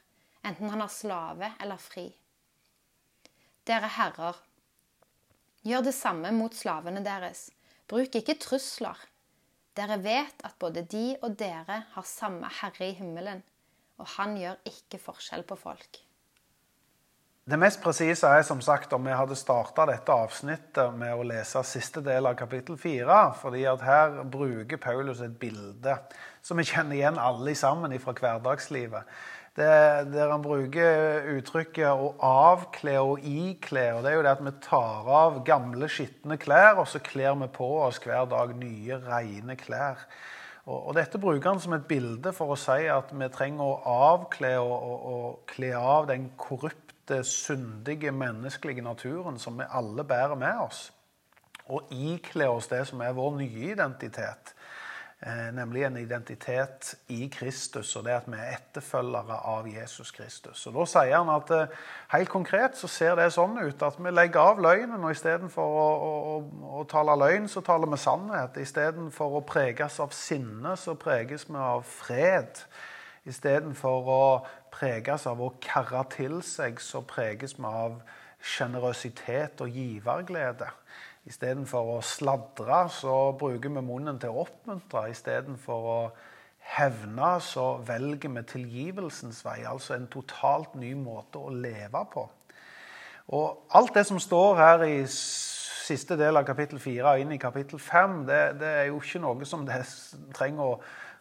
enten 0.48 0.72
han 0.72 0.82
er 0.84 0.92
slave 0.92 1.52
eller 1.60 1.80
fri. 1.80 2.08
Dere 3.68 3.90
herrer, 3.94 4.40
Gjør 5.66 5.82
det 5.84 5.92
samme 5.92 6.30
mot 6.32 6.54
slavene 6.56 7.02
deres. 7.04 7.50
Bruk 7.90 8.14
ikke 8.16 8.38
trusler. 8.40 8.96
Dere 9.76 9.98
vet 10.02 10.44
at 10.46 10.56
både 10.60 10.86
de 10.88 11.16
og 11.20 11.34
dere 11.38 11.82
har 11.92 12.06
samme 12.08 12.48
Herre 12.60 12.90
i 12.90 12.96
himmelen, 12.96 13.42
og 14.00 14.08
han 14.16 14.38
gjør 14.40 14.56
ikke 14.70 15.02
forskjell 15.02 15.44
på 15.46 15.58
folk. 15.60 16.00
Det 17.50 17.58
mest 17.58 17.80
presise 17.82 18.28
er 18.28 18.44
som 18.46 18.60
sagt 18.62 18.92
om 18.94 19.04
vi 19.04 19.14
hadde 19.16 19.36
starta 19.36 19.86
dette 19.88 20.14
avsnittet 20.14 20.94
med 20.94 21.16
å 21.18 21.24
lese 21.26 21.62
siste 21.66 22.02
del 22.04 22.28
av 22.30 22.36
kapittel 22.38 22.76
4. 22.78 23.16
fordi 23.40 23.64
at 23.66 23.82
her 23.82 24.20
bruker 24.22 24.78
Paulus 24.78 25.22
et 25.24 25.34
bilde 25.40 25.96
som 26.46 26.60
vi 26.60 26.68
kjenner 26.68 26.96
igjen 26.96 27.18
alle 27.18 27.56
sammen 27.58 27.96
fra 27.98 28.14
hverdagslivet. 28.14 29.08
Det, 29.56 29.66
der 30.12 30.30
han 30.30 30.42
bruker 30.42 31.24
uttrykket 31.36 31.88
'å 31.90 32.14
avkle 32.22 32.98
og 33.00 33.18
ikle'. 33.18 33.92
og 33.94 34.02
Det 34.02 34.10
er 34.10 34.16
jo 34.16 34.22
det 34.22 34.30
at 34.30 34.44
vi 34.44 34.50
tar 34.62 35.08
av 35.08 35.44
gamle, 35.44 35.88
skitne 35.88 36.36
klær, 36.36 36.78
og 36.78 36.88
så 36.88 36.98
kler 36.98 37.34
vi 37.34 37.46
på 37.46 37.82
oss 37.82 37.98
hver 37.98 38.24
dag 38.30 38.54
nye, 38.56 39.00
rene 39.06 39.56
klær. 39.56 40.06
Og, 40.66 40.86
og, 40.86 40.94
Dette 40.94 41.18
bruker 41.18 41.50
han 41.50 41.60
som 41.60 41.72
et 41.72 41.88
bilde 41.88 42.32
for 42.32 42.52
å 42.52 42.58
si 42.58 42.86
at 42.86 43.10
vi 43.12 43.28
trenger 43.28 43.64
å 43.64 43.82
avkle 44.12 44.58
og, 44.60 44.76
og, 44.82 45.04
og 45.12 45.46
kle 45.46 45.74
av 45.74 46.06
den 46.06 46.30
korrupte, 46.38 47.24
syndige, 47.24 48.12
menneskelige 48.12 48.82
naturen 48.82 49.38
som 49.38 49.58
vi 49.58 49.66
alle 49.66 50.04
bærer 50.04 50.38
med 50.38 50.60
oss. 50.60 50.92
Og 51.66 51.90
ikle 51.90 52.48
oss 52.50 52.68
det 52.68 52.84
som 52.86 53.00
er 53.00 53.16
vår 53.16 53.36
nye 53.40 53.72
identitet. 53.72 54.54
Eh, 55.22 55.50
nemlig 55.52 55.82
en 55.84 55.96
identitet 55.96 56.94
i 57.12 57.26
Kristus, 57.28 57.96
og 57.96 58.06
det 58.06 58.14
at 58.14 58.28
vi 58.32 58.38
er 58.40 58.54
etterfølgere 58.54 59.36
av 59.52 59.66
Jesus 59.68 60.14
Kristus. 60.16 60.62
Og 60.66 60.78
Da 60.78 60.86
sier 60.88 61.12
han 61.12 61.28
at 61.28 61.50
eh, 61.52 61.74
helt 62.14 62.30
konkret 62.32 62.78
så 62.80 62.88
ser 62.88 63.18
det 63.20 63.26
sånn 63.34 63.58
ut 63.60 63.84
at 63.84 63.98
vi 64.00 64.14
legger 64.14 64.40
av 64.40 64.62
løgnen, 64.64 65.04
og 65.04 65.12
istedenfor 65.12 65.76
å, 65.82 65.84
å, 66.06 66.38
å, 66.78 66.86
tale 66.88 67.18
løgn, 67.20 67.50
så 67.52 67.60
taler 67.60 67.92
vi 67.92 68.00
sannhet. 68.00 68.56
Istedenfor 68.64 69.36
å 69.36 69.44
preges 69.44 70.00
av 70.00 70.16
sinne, 70.16 70.72
så 70.80 70.96
preges 70.96 71.44
vi 71.50 71.60
av 71.60 71.84
fred. 71.84 72.64
Istedenfor 73.28 74.08
å 74.16 74.24
preges 74.72 75.28
av 75.28 75.44
å 75.44 75.52
karre 75.60 76.06
til 76.16 76.40
seg, 76.40 76.80
så 76.80 77.04
preges 77.04 77.58
vi 77.60 77.68
av 77.68 78.00
sjenerøsitet 78.40 79.60
og 79.60 79.68
giverglede. 79.68 80.72
Istedenfor 81.30 81.94
å 81.94 82.00
sladre, 82.02 82.82
så 82.90 83.14
bruker 83.38 83.70
vi 83.70 83.82
munnen 83.84 84.18
til 84.18 84.34
å 84.34 84.42
oppmuntre. 84.44 85.06
Istedenfor 85.12 85.88
å 85.92 86.00
hevne, 86.74 87.32
så 87.44 87.72
velger 87.86 88.32
vi 88.34 88.44
tilgivelsens 88.50 89.44
vei. 89.46 89.60
Altså 89.68 89.94
en 89.96 90.08
totalt 90.10 90.74
ny 90.78 90.92
måte 90.98 91.38
å 91.38 91.52
leve 91.54 92.02
på. 92.12 92.26
Og 93.36 93.76
alt 93.78 93.94
det 93.94 94.06
som 94.08 94.18
står 94.18 94.58
her 94.58 94.84
i 94.88 94.96
siste 95.06 96.18
del 96.18 96.38
av 96.38 96.46
kapittel 96.48 96.82
4 96.82 97.14
og 97.14 97.22
inn 97.22 97.36
i 97.36 97.40
kapittel 97.42 97.78
5, 97.82 98.18
det, 98.26 98.40
det 98.58 98.74
er 98.80 98.90
jo 98.90 98.98
ikke 98.98 99.22
noe 99.22 99.46
som 99.46 99.62
det 99.68 99.84
trenger 100.36 100.74
å 100.74 100.74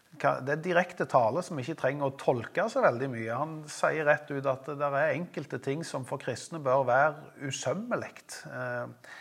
det 0.10 0.56
er 0.56 0.62
direkte 0.64 1.06
tale 1.06 1.44
som 1.46 1.60
ikke 1.62 1.76
trenger 1.78 2.08
å 2.08 2.16
tolke 2.18 2.64
så 2.74 2.82
veldig 2.82 3.10
mye. 3.14 3.30
Han 3.30 3.52
sier 3.70 4.08
rett 4.08 4.32
ut 4.34 4.48
at 4.50 4.66
det 4.66 4.88
er 4.90 5.12
enkelte 5.14 5.60
ting 5.62 5.84
som 5.86 6.02
for 6.10 6.18
kristne 6.22 6.58
bør 6.66 6.82
være 6.88 7.46
usømmelig. 7.46 8.10
Eh, 8.50 9.12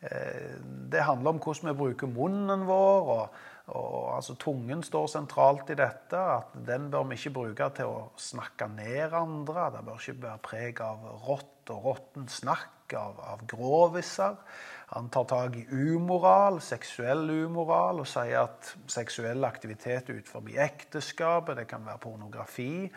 det 0.00 1.02
handler 1.02 1.34
om 1.34 1.40
hvordan 1.42 1.72
vi 1.72 1.78
bruker 1.78 2.10
munnen 2.12 2.66
vår. 2.68 3.12
og, 3.14 3.38
og 3.74 4.16
altså, 4.16 4.36
Tungen 4.38 4.82
står 4.82 5.06
sentralt 5.12 5.70
i 5.70 5.78
dette. 5.78 6.16
at 6.16 6.54
Den 6.54 6.90
bør 6.90 7.08
vi 7.10 7.18
ikke 7.18 7.34
bruke 7.34 7.70
til 7.76 7.90
å 7.90 8.08
snakke 8.16 8.70
ned 8.72 9.12
andre. 9.12 9.70
Det 9.74 9.84
bør 9.84 10.02
ikke 10.02 10.22
være 10.22 10.44
preg 10.44 10.82
av 10.86 11.06
rått 11.26 11.72
og 11.74 11.84
råtten 11.90 12.28
snakk, 12.32 12.94
av, 12.96 13.18
av 13.20 13.46
groviser. 13.50 14.38
Han 14.94 15.10
tar 15.12 15.26
tak 15.28 15.56
i 15.60 15.66
umoral, 15.68 16.62
seksuell 16.64 17.26
umoral, 17.28 17.98
og 18.00 18.08
sier 18.08 18.46
at 18.46 18.70
seksuell 18.88 19.44
aktivitet 19.44 20.08
utenfor 20.08 20.48
ekteskapet, 20.64 21.58
det 21.58 21.66
kan 21.68 21.84
være 21.84 22.00
pornografi. 22.06 22.88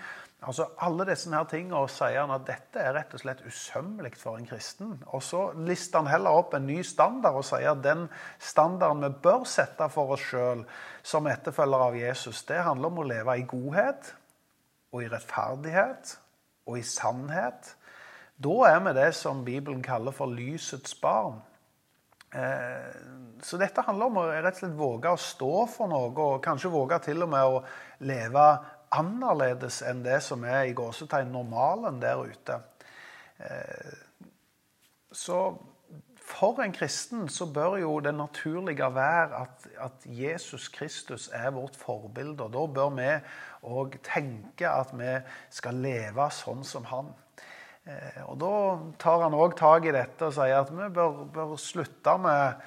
Altså 0.41 0.65
Alle 0.81 1.05
disse 1.05 1.29
her 1.29 1.45
tingene 1.45 1.83
sier 1.91 2.23
han 2.23 2.33
at 2.33 2.47
dette 2.47 2.81
er 2.81 2.95
rett 2.95 3.11
og 3.13 3.21
slett 3.21 3.43
usømmelig 3.45 4.15
for 4.17 4.39
en 4.39 4.47
kristen. 4.49 4.95
Og 5.13 5.21
så 5.21 5.43
lister 5.67 6.01
han 6.01 6.09
heller 6.09 6.39
opp 6.39 6.55
en 6.57 6.65
ny 6.65 6.79
standard 6.85 7.37
og 7.37 7.45
sier 7.45 7.75
at 7.75 7.83
den 7.85 8.07
standarden 8.41 9.05
vi 9.05 9.11
bør 9.21 9.45
sette 9.45 9.85
for 9.93 10.15
oss 10.15 10.25
sjøl 10.31 10.63
som 11.05 11.29
etterfølger 11.29 11.85
av 11.85 11.99
Jesus, 11.99 12.41
det 12.49 12.63
handler 12.65 12.89
om 12.89 13.03
å 13.03 13.07
leve 13.11 13.37
i 13.37 13.45
godhet 13.49 14.11
og 14.91 15.05
i 15.05 15.11
rettferdighet 15.13 16.15
og 16.65 16.81
i 16.81 16.83
sannhet. 16.85 17.75
Da 18.41 18.57
er 18.71 18.81
vi 18.81 18.97
det 18.97 19.11
som 19.13 19.45
Bibelen 19.45 19.85
kaller 19.85 20.13
for 20.15 20.33
lysets 20.33 20.97
barn. 20.97 21.37
Eh, 22.33 22.91
så 23.43 23.57
dette 23.61 23.83
handler 23.85 24.09
om 24.09 24.21
å 24.23 24.27
rett 24.31 24.55
og 24.55 24.61
slett 24.63 24.77
våge 24.77 25.13
å 25.13 25.21
stå 25.21 25.55
for 25.69 25.91
noe, 25.91 26.11
og 26.15 26.43
kanskje 26.43 26.73
våge 26.73 27.01
til 27.05 27.25
og 27.25 27.29
med 27.29 27.57
å 27.57 27.61
leve 28.09 28.45
annerledes 28.91 29.81
enn 29.87 30.03
det 30.05 30.19
som 30.25 30.43
er 30.43 30.67
i 30.69 30.75
gåsetegn 30.77 31.31
normalen 31.31 32.01
der 32.01 32.23
ute. 32.27 32.59
Eh, 33.39 33.93
så 35.11 35.41
for 36.21 36.61
en 36.63 36.73
kristen 36.73 37.29
så 37.29 37.45
bør 37.53 37.77
jo 37.81 37.95
det 37.99 38.13
naturlige 38.15 38.87
være 38.95 39.41
at, 39.41 39.67
at 39.77 40.05
Jesus 40.05 40.67
Kristus 40.69 41.29
er 41.33 41.51
vårt 41.51 41.75
forbilde. 41.75 42.43
og 42.43 42.53
Da 42.53 42.65
bør 42.79 42.93
vi 42.95 43.09
òg 43.63 43.97
tenke 44.05 44.69
at 44.69 44.93
vi 44.97 45.17
skal 45.49 45.81
leve 45.83 46.29
sånn 46.31 46.63
som 46.67 46.87
han. 46.91 47.11
Eh, 47.85 48.21
og 48.27 48.37
Da 48.39 48.53
tar 49.01 49.25
han 49.25 49.37
òg 49.37 49.57
tak 49.59 49.89
i 49.89 49.95
dette 49.95 50.29
og 50.29 50.37
sier 50.37 50.61
at 50.61 50.71
vi 50.71 50.89
bør, 50.93 51.25
bør 51.33 51.55
slutte 51.59 52.17
med 52.21 52.61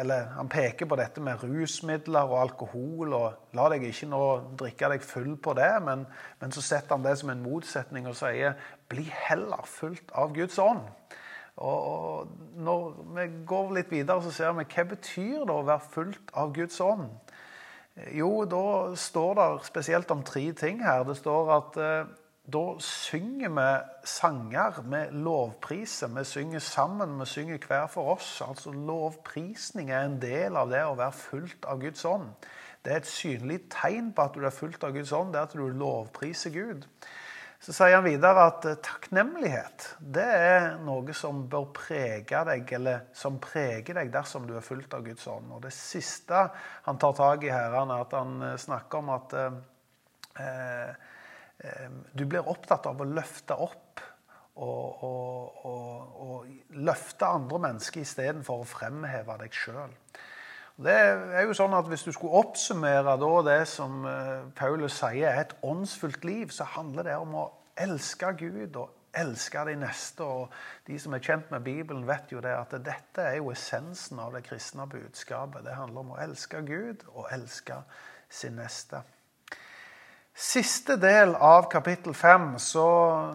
eller 0.00 0.28
han 0.36 0.48
peker 0.52 0.88
på 0.90 0.96
dette 0.98 1.22
med 1.24 1.42
rusmidler 1.42 2.28
og 2.28 2.40
alkohol. 2.40 3.12
og 3.16 3.56
La 3.56 3.68
deg 3.72 3.86
ikke 3.88 4.08
nå 4.10 4.22
drikke 4.60 4.90
deg 4.92 5.04
full 5.06 5.34
på 5.40 5.54
det, 5.56 5.70
men, 5.86 6.06
men 6.40 6.54
så 6.54 6.64
setter 6.64 6.96
han 6.96 7.06
det 7.06 7.16
som 7.20 7.32
en 7.32 7.44
motsetning 7.44 8.08
og 8.10 8.18
sier 8.18 8.58
bli 8.92 9.06
heller 9.28 9.64
fullt 9.68 10.12
av 10.14 10.34
Guds 10.36 10.58
ånd. 10.62 10.84
Og, 11.56 12.30
Når 12.56 12.88
vi 13.14 13.28
går 13.46 13.72
litt 13.78 13.92
videre, 13.92 14.22
så 14.22 14.32
ser 14.34 14.56
vi 14.58 14.66
hva 14.66 14.84
betyr 14.90 15.44
det 15.46 15.54
å 15.54 15.66
være 15.66 15.92
fullt 15.94 16.34
av 16.34 16.52
Guds 16.56 16.80
ånd. 16.82 17.08
Jo, 18.10 18.42
da 18.50 18.94
står 18.98 19.34
det 19.38 19.48
spesielt 19.68 20.10
om 20.10 20.24
tre 20.26 20.48
ting 20.58 20.80
her. 20.82 21.04
Det 21.06 21.14
står 21.20 21.52
at 21.54 21.76
eh, 21.78 22.08
da 22.52 22.78
synger 22.78 23.48
vi 23.48 23.68
sanger, 24.04 24.82
vi 24.84 25.00
lovpriser, 25.24 26.10
vi 26.12 26.24
synger 26.24 26.58
sammen, 26.58 27.20
vi 27.20 27.26
synger 27.26 27.58
hver 27.66 27.86
for 27.86 28.14
oss. 28.16 28.42
Altså 28.44 28.72
Lovprisning 28.72 29.90
er 29.90 30.04
en 30.04 30.20
del 30.20 30.56
av 30.56 30.68
det 30.68 30.82
å 30.84 30.96
være 30.98 31.16
fulgt 31.16 31.64
av 31.64 31.80
Guds 31.80 32.04
ånd. 32.04 32.28
Det 32.84 32.92
er 32.92 33.00
et 33.00 33.08
synlig 33.08 33.62
tegn 33.72 34.12
på 34.12 34.26
at 34.26 34.36
du 34.36 34.44
er 34.44 34.52
fulgt 34.52 34.84
av 34.84 34.92
Guds 34.92 35.12
ånd, 35.16 35.32
det 35.32 35.40
er 35.40 35.48
at 35.48 35.56
du 35.56 35.64
lovpriser 35.72 36.52
Gud. 36.52 36.84
Så 37.64 37.72
sier 37.72 37.96
han 37.96 38.04
videre 38.04 38.44
at 38.50 38.66
eh, 38.68 38.76
takknemlighet 38.84 39.86
det 40.12 40.26
er 40.28 40.66
noe 40.84 41.14
som 41.16 41.46
bør 41.48 41.70
prege 41.72 42.42
deg, 42.44 42.68
eller 42.76 43.06
som 43.16 43.38
preger 43.40 43.96
deg 43.96 44.12
dersom 44.12 44.44
du 44.44 44.52
er 44.58 44.66
fulgt 44.66 44.92
av 44.92 45.06
Guds 45.06 45.24
ånd. 45.32 45.48
Og 45.48 45.64
Det 45.64 45.72
siste 45.72 46.44
han 46.84 47.00
tar 47.00 47.16
tak 47.16 47.48
i 47.48 47.54
her, 47.54 47.72
er 47.72 47.96
at 47.96 48.12
han 48.18 48.36
eh, 48.50 48.58
snakker 48.60 49.00
om 49.00 49.14
at 49.16 49.36
eh, 49.40 49.56
eh, 50.44 51.10
du 52.12 52.24
blir 52.26 52.48
opptatt 52.50 52.86
av 52.90 53.00
å 53.00 53.06
løfte 53.08 53.54
opp 53.54 54.02
og, 54.54 55.02
og, 55.02 55.64
og, 55.66 56.20
og 56.24 56.78
løfte 56.78 57.26
andre 57.26 57.60
mennesker 57.68 58.04
istedenfor 58.04 58.62
å 58.62 58.68
fremheve 58.68 59.38
deg 59.40 59.54
sjøl. 59.54 59.94
Det 60.74 60.94
er 60.94 61.44
jo 61.46 61.54
sånn 61.54 61.74
at 61.78 61.86
Hvis 61.86 62.02
du 62.02 62.10
skulle 62.12 62.40
oppsummere 62.42 63.14
det 63.46 63.60
som 63.70 64.02
eh, 64.10 64.42
Paulus 64.58 64.98
sier 64.98 65.30
er 65.30 65.44
et 65.44 65.54
åndsfullt 65.62 66.24
liv, 66.26 66.50
så 66.50 66.66
handler 66.66 67.06
det 67.06 67.16
om 67.16 67.34
å 67.38 67.50
elske 67.78 68.32
Gud 68.38 68.76
og 68.82 68.90
elske 69.14 69.62
de 69.68 69.76
neste. 69.78 70.26
og 70.26 70.50
De 70.86 70.98
som 70.98 71.14
er 71.14 71.22
kjent 71.22 71.50
med 71.54 71.62
Bibelen, 71.62 72.06
vet 72.06 72.32
jo 72.34 72.42
det 72.42 72.56
at 72.58 72.74
dette 72.74 73.22
er 73.22 73.38
jo 73.38 73.52
essensen 73.54 74.18
av 74.18 74.34
det 74.34 74.42
kristne 74.48 74.86
budskapet. 74.90 75.62
Det 75.62 75.78
handler 75.78 76.02
om 76.02 76.14
å 76.16 76.22
elske 76.26 76.62
Gud 76.66 77.06
og 77.14 77.30
elske 77.30 77.78
sin 78.30 78.58
neste. 78.58 79.04
Siste 80.34 80.96
del 80.98 81.36
av 81.36 81.68
kapittel 81.70 82.14
5 82.14 82.58
så, 82.58 82.88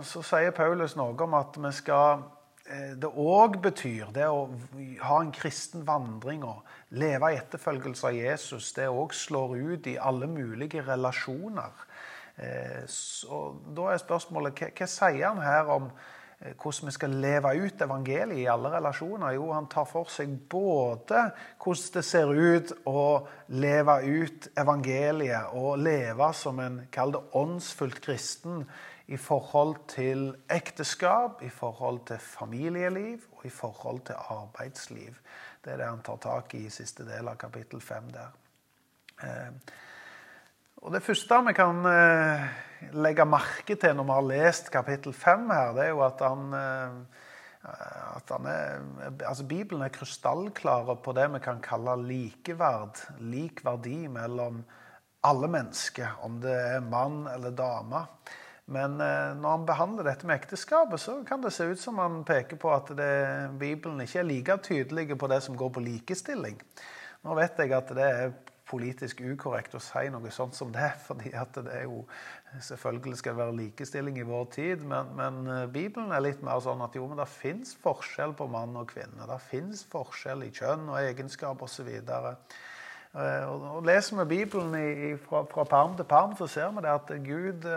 så 0.04 0.24
sier 0.26 0.52
Paulus 0.52 0.98
noe 1.00 1.16
om 1.24 1.38
at 1.40 1.56
vi 1.64 1.72
skal 1.78 2.26
Eh, 2.70 2.94
det 3.02 3.10
òg 3.10 3.58
betyr, 3.64 4.12
det 4.14 4.28
å 4.30 4.44
ha 5.02 5.16
en 5.24 5.32
kristen 5.34 5.82
vandring 5.88 6.44
og 6.46 6.62
leve 7.02 7.32
i 7.34 7.40
etterfølgelse 7.40 8.12
av 8.12 8.18
Jesus, 8.18 8.68
det 8.78 8.86
òg 8.94 9.16
slår 9.18 9.56
ut 9.58 9.90
i 9.90 9.96
alle 9.98 10.30
mulige 10.30 10.84
relasjoner. 10.86 11.74
Eh, 12.38 12.84
så 12.86 13.42
da 13.74 13.90
er 13.90 14.04
spørsmålet 14.04 14.62
hva, 14.62 14.70
hva 14.78 14.90
sier 14.92 15.26
han 15.32 15.42
her 15.42 15.74
om 15.80 15.90
hvordan 16.40 16.88
vi 16.88 16.92
skal 16.96 17.16
leve 17.20 17.52
ut 17.60 17.82
evangeliet 17.82 18.40
i 18.40 18.48
alle 18.48 18.72
relasjoner? 18.72 19.34
Jo, 19.36 19.50
han 19.52 19.68
tar 19.72 19.88
for 19.90 20.08
seg 20.12 20.38
både 20.52 21.26
hvordan 21.60 21.90
det 21.98 22.04
ser 22.08 22.32
ut 22.32 22.72
å 22.88 23.02
leve 23.60 23.98
ut 24.08 24.48
evangeliet 24.60 25.52
og 25.60 25.82
leve 25.84 26.30
som 26.38 26.62
en, 26.64 26.86
kall 26.92 27.12
det 27.16 27.26
åndsfullt 27.36 28.00
kristen 28.06 28.64
i 29.10 29.18
forhold 29.18 29.82
til 29.90 30.30
ekteskap, 30.54 31.44
i 31.44 31.50
forhold 31.50 32.06
til 32.08 32.22
familieliv 32.22 33.26
og 33.40 33.46
i 33.46 33.52
forhold 33.52 34.04
til 34.08 34.16
arbeidsliv. 34.30 35.18
Det 35.66 35.74
er 35.74 35.82
det 35.82 35.92
han 35.92 36.04
tar 36.06 36.22
tak 36.24 36.56
i 36.56 36.66
i 36.68 36.72
siste 36.72 37.04
del 37.08 37.28
av 37.28 37.40
kapittel 37.42 37.82
fem 37.84 38.08
der. 38.14 38.32
Og 40.80 40.94
Det 40.96 41.04
første 41.04 41.42
vi 41.44 41.54
kan 41.58 41.82
eh, 41.90 42.44
legge 42.96 43.26
merke 43.28 43.76
til 43.76 43.98
når 43.98 44.06
vi 44.08 44.16
har 44.16 44.28
lest 44.30 44.70
kapittel 44.72 45.14
fem, 45.14 45.50
her, 45.52 45.74
det 45.76 45.86
er 45.86 45.90
jo 45.92 46.04
at 46.06 46.22
han, 46.24 46.54
eh, 46.56 47.24
at 48.16 48.32
han 48.32 48.48
er, 48.48 48.86
altså 49.28 49.44
Bibelen 49.44 49.84
er 49.84 49.92
krystallklare 49.92 50.96
på 51.04 51.16
det 51.18 51.28
vi 51.34 51.42
kan 51.44 51.60
kalle 51.64 51.98
likeverd, 52.00 53.02
lik 53.20 53.66
verdi 53.66 54.06
mellom 54.08 54.64
alle 55.28 55.50
mennesker, 55.52 56.16
om 56.24 56.40
det 56.40 56.56
er 56.56 56.86
mann 56.86 57.26
eller 57.28 57.52
dame. 57.52 58.06
Men 58.72 59.02
eh, 59.04 59.34
når 59.36 59.50
han 59.58 59.66
behandler 59.68 60.08
dette 60.08 60.30
med 60.30 60.40
ekteskapet, 60.40 61.02
så 61.02 61.18
kan 61.28 61.44
det 61.44 61.52
se 61.56 61.68
ut 61.68 61.82
som 61.82 62.00
han 62.00 62.22
peker 62.24 62.60
på 62.62 62.72
at 62.72 62.94
det, 62.96 63.12
Bibelen 63.60 64.00
ikke 64.06 64.22
er 64.22 64.30
like 64.30 64.58
tydelig 64.64 65.18
på 65.20 65.28
det 65.28 65.42
som 65.44 65.60
går 65.60 65.74
på 65.76 65.84
likestilling. 65.84 66.56
Nå 67.26 67.36
vet 67.36 67.60
jeg 67.60 67.76
at 67.76 67.92
det 67.98 68.08
er 68.08 68.32
politisk 68.70 69.24
ukorrekt 69.26 69.76
å 69.76 69.82
si 69.84 70.06
noe 70.14 70.32
sånt 70.34 70.58
som 70.58 70.72
det, 70.74 70.92
fordi 71.08 71.34
at 71.38 71.58
det 71.58 71.74
er 71.82 71.88
jo 71.90 72.04
Selvfølgelig 72.66 73.20
skal 73.20 73.36
det 73.36 73.44
være 73.44 73.54
likestilling 73.60 74.16
i 74.18 74.24
vår 74.26 74.46
tid, 74.56 74.82
men, 74.82 75.12
men 75.14 75.36
eh, 75.54 75.68
Bibelen 75.70 76.10
er 76.10 76.24
litt 76.26 76.40
mer 76.42 76.58
sånn 76.66 76.82
at 76.82 76.96
jo, 76.98 77.04
men 77.06 77.20
det 77.20 77.28
fins 77.30 77.76
forskjell 77.78 78.34
på 78.34 78.48
mann 78.50 78.74
og 78.80 78.88
kvinne. 78.90 79.28
Det 79.30 79.38
fins 79.52 79.84
forskjell 79.92 80.48
i 80.48 80.50
kjønn 80.58 80.88
og 80.90 80.98
egenskap 80.98 81.62
osv. 81.62 81.92
Eh, 81.94 82.24
og, 83.14 83.68
og 83.76 83.86
leser 83.86 84.18
vi 84.24 84.26
Bibelen 84.32 84.74
i, 84.80 85.12
fra, 85.22 85.44
fra 85.54 85.68
perm 85.70 85.94
til 86.00 86.10
perm, 86.10 86.34
så 86.42 86.50
ser 86.50 86.74
vi 86.74 86.88
det 86.88 86.96
at 86.96 87.14
Gud 87.28 87.70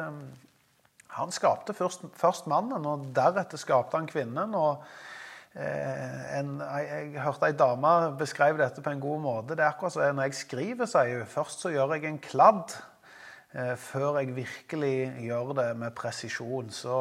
han 1.13 1.33
skapte 1.33 1.75
først, 1.77 2.07
først, 2.17 2.47
mannen, 2.49 2.87
og 2.89 3.11
deretter 3.17 3.61
skapte 3.61 3.99
han 3.99 4.09
kvinnen. 4.09 4.55
og 4.57 4.81
eh, 4.81 5.12
en, 5.53 6.55
jeg, 6.65 6.87
jeg, 6.89 7.21
hørte 7.21 7.51
ei 7.51 7.57
dame 7.57 7.91
beskrive 8.17 8.57
dette 8.63 8.81
på 8.85 8.93
en 8.93 9.03
god 9.03 9.21
måte. 9.21 9.57
Det 9.57 9.61
er 9.65 9.75
akkurat 9.75 9.93
som 9.93 10.17
når 10.17 10.31
jeg 10.31 10.39
skriver, 10.39 10.89
sier 10.89 11.21
hun. 11.21 11.29
Først 11.29 11.65
så 11.65 11.73
gjør 11.75 11.93
jeg 11.97 12.09
en 12.09 12.21
kladd 12.25 12.73
eh, 13.53 13.75
før 13.77 14.21
jeg 14.21 14.37
virkelig 14.37 14.97
gjør 15.27 15.53
det 15.59 15.69
med 15.77 15.95
presisjon. 15.99 16.71
Så, 16.73 16.97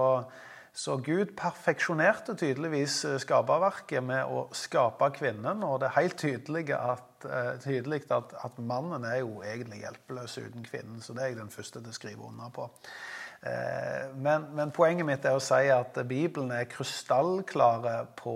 så 0.74 0.98
Gud 1.04 1.32
perfeksjonerte 1.40 2.36
tydeligvis 2.40 2.98
eh, 3.08 3.18
skaperverket 3.24 4.04
med 4.04 4.28
å 4.28 4.46
skape 4.56 5.14
kvinnen. 5.16 5.64
Og 5.68 5.80
det 5.82 5.90
er 5.90 6.00
helt 6.02 6.20
tydelig 6.20 6.68
at, 6.76 7.28
eh, 7.28 7.54
tydelig 7.64 8.04
at, 8.12 8.36
at 8.36 8.60
mannen 8.60 9.08
er 9.08 9.22
jo 9.22 9.40
egentlig 9.48 9.86
hjelpeløs 9.86 10.38
uten 10.44 10.68
kvinnen. 10.68 11.00
Så 11.00 11.16
det 11.16 11.24
er 11.24 11.34
jeg 11.34 11.42
den 11.42 11.56
første 11.56 11.80
til 11.80 11.94
å 11.94 12.00
skrive 12.02 12.28
under 12.28 12.52
på. 12.56 12.68
Eh, 13.42 14.16
men, 14.16 14.46
men, 14.54 14.72
poenget 14.72 15.08
mitt 15.08 15.26
er 15.26 15.34
å 15.34 15.42
si 15.42 15.70
at 15.74 15.96
Bibelen 16.06 16.52
er 16.54 16.70
krystallklare 16.70 17.96
på 18.20 18.36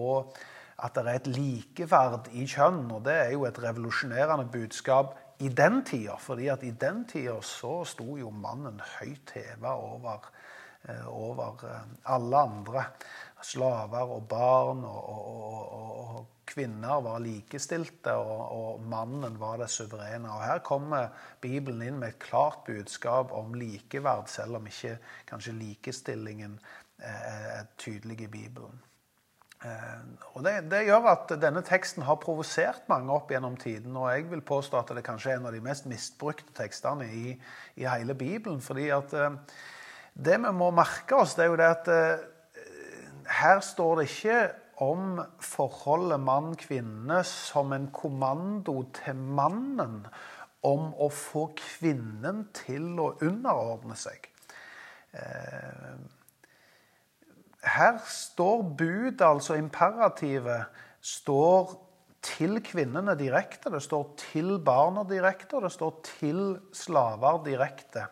at 0.81 0.95
det 0.97 1.03
er 1.03 1.19
et 1.19 1.29
likeverd 1.29 2.31
i 2.33 2.47
kjønn. 2.49 2.87
Og 2.95 3.03
det 3.05 3.13
er 3.27 3.35
jo 3.35 3.45
et 3.45 3.59
revolusjonerende 3.61 4.47
budskap 4.51 5.13
i 5.45 5.49
den 5.49 5.83
tida. 5.85 6.17
fordi 6.17 6.47
at 6.47 6.63
i 6.63 6.71
den 6.71 7.05
tida 7.05 7.37
så 7.41 7.83
sto 7.85 8.17
jo 8.17 8.31
mannen 8.31 8.81
høyt 8.97 9.35
heva 9.35 9.75
over, 9.75 10.31
eh, 10.89 11.07
over 11.07 11.67
eh, 11.69 11.85
alle 12.05 12.37
andre. 12.37 12.85
Slaver 13.45 14.09
og 14.09 14.27
barn 14.27 14.83
og, 14.83 15.09
og, 15.09 15.69
og, 15.71 16.17
og 16.17 16.34
kvinner 16.45 17.01
var 17.05 17.21
likestilte, 17.23 18.13
og, 18.13 18.41
og, 18.55 18.81
mannen 18.89 19.39
var 19.41 19.59
det 19.61 19.69
suverene. 19.73 20.29
Og 20.31 20.43
Her 20.45 20.63
kommer 20.65 21.13
Bibelen 21.41 21.83
inn 21.85 21.99
med 22.01 22.13
et 22.13 22.23
klart 22.23 22.63
budskap 22.67 23.33
om 23.35 23.55
likeverd, 23.57 24.29
selv 24.31 24.59
om 24.59 24.67
ikke 24.69 24.97
kanskje 25.29 25.57
likestillingen 25.57 26.59
er 26.99 27.65
tydelig 27.81 28.21
i 28.25 28.31
Bibelen. 28.31 28.83
Eh, 29.65 30.01
og 30.35 30.43
det, 30.45 30.55
det, 30.71 30.83
gjør 30.89 31.07
at 31.13 31.31
denne 31.41 31.63
teksten 31.65 32.05
har 32.05 32.19
provosert 32.21 32.85
mange 32.91 33.13
opp 33.15 33.31
gjennom 33.31 33.55
tiden. 33.59 33.95
Og 33.97 34.09
jeg 34.11 34.27
vil 34.31 34.43
påstå 34.45 34.81
at 34.81 34.93
det 34.97 35.05
kanskje 35.05 35.33
er 35.33 35.39
en 35.39 35.49
av 35.49 35.55
de 35.55 35.63
mest 35.63 35.87
misbrukte 35.89 36.53
tekstene 36.57 37.07
i, 37.07 37.35
i 37.79 37.87
hele 37.87 38.17
Bibelen. 38.17 38.61
fordi 38.61 38.89
at 38.93 39.13
eh, 39.13 39.39
det 40.13 40.37
vi 40.43 40.53
må 40.55 40.69
merke 40.75 41.17
oss, 41.17 41.35
det 41.35 41.45
er 41.45 41.51
jo 41.51 41.59
det 41.59 41.71
at 41.71 41.91
eh, 41.91 42.27
her 43.41 43.59
står 43.65 43.99
det 43.99 44.09
ikke 44.11 44.39
om 44.83 45.19
forholdet 45.39 46.19
mann-kvinne 46.19 47.21
som 47.27 47.73
en 47.75 47.87
kommando 47.95 48.81
til 48.97 49.15
mannen 49.15 50.01
om 50.65 50.91
å 50.97 51.09
få 51.13 51.47
kvinnen 51.59 52.47
til 52.55 52.95
å 52.99 53.11
underordne 53.23 53.95
seg. 53.99 54.27
Eh, 55.15 55.95
her 57.75 57.97
står 58.09 58.63
budet, 58.77 59.21
altså 59.25 59.57
imperativet, 59.57 60.69
står 61.01 61.75
til 62.25 62.59
kvinnene 62.65 63.15
direkte. 63.17 63.71
Det 63.73 63.81
står 63.83 64.07
til 64.19 64.57
barna 64.65 65.05
direkte, 65.07 65.57
og 65.57 65.67
det 65.67 65.73
står 65.73 65.93
til 66.07 66.41
slaver 66.75 67.43
direkte. 67.45 68.07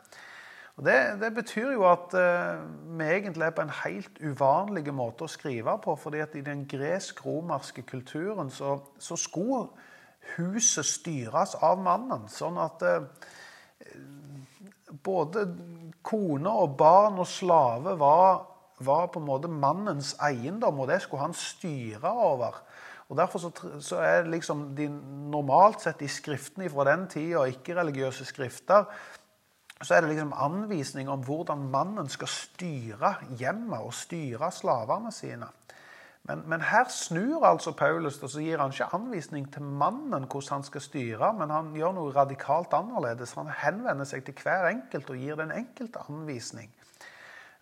Og 0.74 0.86
det, 0.86 1.22
det, 1.22 1.30
betyr 1.36 1.76
jo 1.76 1.86
at 1.86 2.16
uh, 2.18 2.64
vi 2.98 3.06
egentlig 3.06 3.46
er 3.46 3.54
på 3.54 3.62
en 3.62 3.76
helt 3.84 4.18
uvanlig 4.26 4.94
måte 4.94 5.28
å 5.28 5.30
skrive 5.30 5.76
på. 5.84 5.96
fordi 5.96 6.24
at 6.24 6.34
i 6.36 6.42
den 6.46 6.66
gresk-romerske 6.70 7.86
kulturen 7.86 8.50
så, 8.50 8.80
så, 8.98 9.16
skulle 9.16 9.68
huset 10.38 10.86
styres 10.86 11.54
av 11.62 11.78
mannen. 11.78 12.26
Sånn 12.32 12.58
at 12.58 12.82
uh, 12.90 13.06
både 15.04 15.46
kone 16.02 16.50
og 16.50 16.76
barn 16.78 17.22
og 17.22 17.30
slave 17.30 17.94
var, 18.00 18.44
var, 18.82 19.08
på 19.14 19.22
en 19.22 19.30
måte 19.30 19.52
mannens 19.52 20.16
eiendom, 20.26 20.82
og 20.82 20.90
det 20.90 21.04
skulle 21.04 21.28
han 21.28 21.38
styre 21.38 22.10
over. 22.10 22.64
Og 23.12 23.18
Derfor 23.20 23.40
så, 23.40 23.52
så 23.84 24.00
er 24.02 24.26
liksom 24.26 24.72
de 24.78 24.88
normalt 24.90 25.84
sett 25.86 26.02
i 26.02 26.10
skriftene 26.10 26.70
fra 26.74 26.88
den 26.90 27.06
tida, 27.12 27.46
ikke-religiøse 27.46 28.26
skrifter, 28.26 28.88
så 29.84 29.96
er 29.96 30.02
det 30.02 30.14
liksom 30.14 30.34
anvisning 30.36 31.10
om 31.12 31.24
hvordan 31.24 31.68
mannen 31.72 32.10
skal 32.10 32.30
styre 32.32 33.16
hjemmet 33.40 33.84
og 33.84 33.94
styre 33.94 34.52
slavene 34.52 35.12
sine. 35.12 35.50
Men, 36.24 36.44
men, 36.48 36.62
her 36.64 36.88
snur 36.88 37.44
altså 37.44 37.74
Paulus 37.76 38.22
og 38.24 38.30
så 38.32 38.40
gir 38.40 38.62
han 38.62 38.72
ikke 38.72 38.94
anvisning 38.96 39.50
til 39.52 39.66
mannen 39.68 40.24
hvordan 40.24 40.62
han 40.62 40.64
skal 40.64 40.82
styre, 40.86 41.34
men 41.36 41.52
han 41.52 41.74
gjør 41.76 41.98
noe 41.98 42.14
radikalt 42.16 42.72
annerledes. 42.78 43.36
Han 43.36 43.52
henvender 43.52 44.08
seg 44.08 44.24
til 44.24 44.38
hver 44.40 44.70
enkelt 44.70 45.12
og 45.12 45.20
gir 45.20 45.36
den 45.42 45.52
enkelte 45.52 46.06
anvisning. 46.08 46.72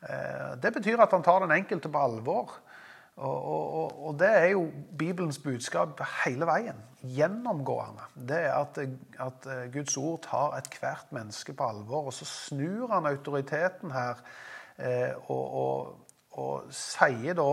Eh, 0.06 0.52
det 0.62 0.74
betyr 0.78 1.02
at 1.02 1.14
han 1.18 1.26
tar 1.26 1.42
den 1.42 1.56
enkelte 1.58 1.90
på 1.90 2.04
alvor. 2.06 2.54
Og, 3.22 3.42
og, 3.46 4.06
og, 4.08 4.14
det 4.18 4.30
er 4.30 4.48
jo 4.56 4.64
Bibelens 4.98 5.38
budskap 5.40 6.00
hele 6.24 6.48
veien. 6.50 6.80
Gjennomgående. 7.02 8.08
Det 8.16 8.40
er 8.48 8.56
at, 8.58 8.80
at 9.22 9.46
Guds 9.74 9.98
ord 9.98 10.24
tar 10.26 10.56
ethvert 10.58 11.12
menneske 11.14 11.54
på 11.54 11.68
alvor. 11.70 12.10
Og 12.10 12.16
så 12.18 12.26
snur 12.26 12.90
han 12.94 13.06
autoriteten 13.10 13.94
her 13.94 14.24
eh, 14.82 15.30
og, 15.30 16.02
og, 16.32 16.72
sier 16.74 17.38
da 17.38 17.52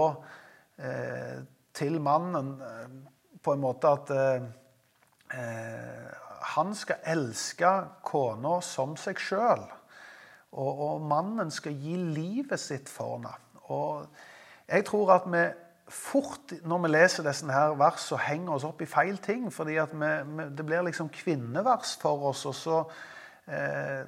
eh, 0.81 1.37
til 1.77 2.01
mannen 2.01 2.55
eh, 2.65 2.89
på 3.45 3.53
en 3.53 3.63
måte 3.65 3.93
at 3.99 4.15
eh, 4.17 4.49
eh 5.37 6.25
han 6.49 6.71
skal 6.75 7.03
elske 7.05 7.71
kona 8.07 8.61
som 8.65 8.95
seg 8.97 9.19
sjøl. 9.21 9.65
Og, 10.57 11.03
mannen 11.03 11.51
skal 11.53 11.75
gi 11.77 11.97
livet 11.99 12.61
sitt 12.63 12.89
for 12.89 13.19
henne. 13.19 13.35
Og 13.75 14.07
jeg 14.69 14.85
tror 14.85 15.13
at 15.15 15.27
vi 15.33 15.45
fort, 15.89 16.53
når 16.65 16.79
vi 16.79 16.89
leser 16.89 17.25
disse 17.25 17.53
her 17.53 17.77
versene, 17.81 18.21
henger 18.21 18.53
oss 18.53 18.67
opp 18.69 18.83
i 18.85 18.89
feil 18.89 19.19
ting. 19.19 19.53
fordi 19.53 19.75
det 20.57 20.67
blir 20.67 20.83
liksom 20.83 21.09
kvinnevers 21.09 21.97
for 22.01 22.29
oss, 22.29 22.47
og 22.47 22.55
så 22.55 22.83
eh, 23.49 24.05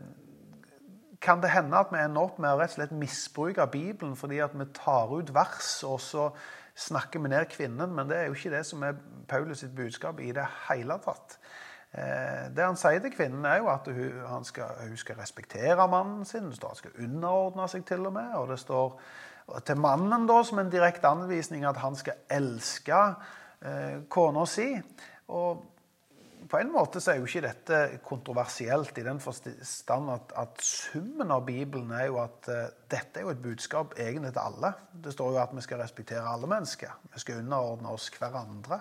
kan 1.20 1.40
det 1.42 1.51
hende 1.51 1.77
at 1.77 1.92
vi 1.92 2.01
ender 2.01 2.23
opp 2.23 2.38
med 2.38 2.53
å 2.53 2.61
rett 2.61 2.73
og 2.73 2.79
slett 2.79 2.92
misbruke 2.96 3.66
Bibelen 3.73 4.16
fordi 4.16 4.38
at 4.40 4.55
vi 4.57 4.64
tar 4.77 5.12
ut 5.12 5.35
vers, 5.35 5.83
og 5.85 6.01
så 6.01 6.31
snakker 6.75 7.20
vi 7.20 7.29
ned 7.29 7.49
kvinnen. 7.53 7.92
Men 7.92 8.09
det 8.09 8.16
er 8.16 8.29
jo 8.29 8.37
ikke 8.37 8.55
det 8.57 8.64
som 8.66 8.83
er 8.83 9.01
Paulus 9.29 9.61
sitt 9.61 9.75
budskap 9.77 10.20
i 10.20 10.33
det 10.33 10.46
hele 10.68 10.96
tatt. 11.05 11.38
Eh, 11.92 12.49
det 12.57 12.64
han 12.64 12.79
sier 12.79 13.03
til 13.03 13.12
kvinnen, 13.12 13.44
er 13.44 13.61
jo 13.61 13.68
at 13.73 13.88
hun 13.90 14.44
skal, 14.44 14.77
hun 14.87 14.96
skal 14.96 15.20
respektere 15.20 15.88
mannen 15.88 16.25
sin. 16.25 16.49
Det 16.49 16.57
står 16.57 16.70
at 16.70 16.79
hun 16.79 16.85
skal 16.85 17.05
underordne 17.05 17.68
seg, 17.68 17.85
til 17.85 18.07
og 18.07 18.16
med. 18.16 18.33
Og 18.38 18.49
det 18.53 18.59
står 18.62 19.01
til 19.67 19.81
mannen 19.81 20.27
da, 20.29 20.41
som 20.47 20.61
en 20.63 20.73
direkte 20.73 21.11
anvisning 21.11 21.67
at 21.69 21.81
han 21.83 21.97
skal 21.99 22.25
elske 22.31 23.01
eh, 23.61 24.01
kona 24.09 24.47
si. 24.49 24.69
Og 25.31 25.65
på 26.51 26.59
en 26.59 26.73
måte 26.73 27.01
så 27.03 27.13
er 27.13 27.21
jo 27.21 27.29
ikke 27.29 27.45
dette 27.45 27.77
kontroversielt 28.03 28.99
i 28.99 29.05
den 29.07 29.21
forstand 29.23 30.11
at, 30.11 30.33
at 30.39 30.65
summen 30.67 31.31
av 31.31 31.45
Bibelen 31.47 31.93
er 31.95 32.09
jo 32.09 32.19
at 32.23 32.51
uh, 32.51 32.65
dette 32.91 33.21
er 33.21 33.29
jo 33.29 33.35
et 33.35 33.43
budskap 33.43 33.95
egentlig 33.99 34.33
til 34.35 34.43
alle. 34.43 34.73
Det 35.05 35.15
står 35.15 35.37
jo 35.37 35.41
at 35.45 35.55
vi 35.55 35.65
skal 35.65 35.83
respektere 35.85 36.27
alle 36.27 36.51
mennesker. 36.51 36.97
Vi 37.15 37.23
skal 37.23 37.45
underordne 37.45 37.95
oss 37.95 38.11
hverandre. 38.17 38.81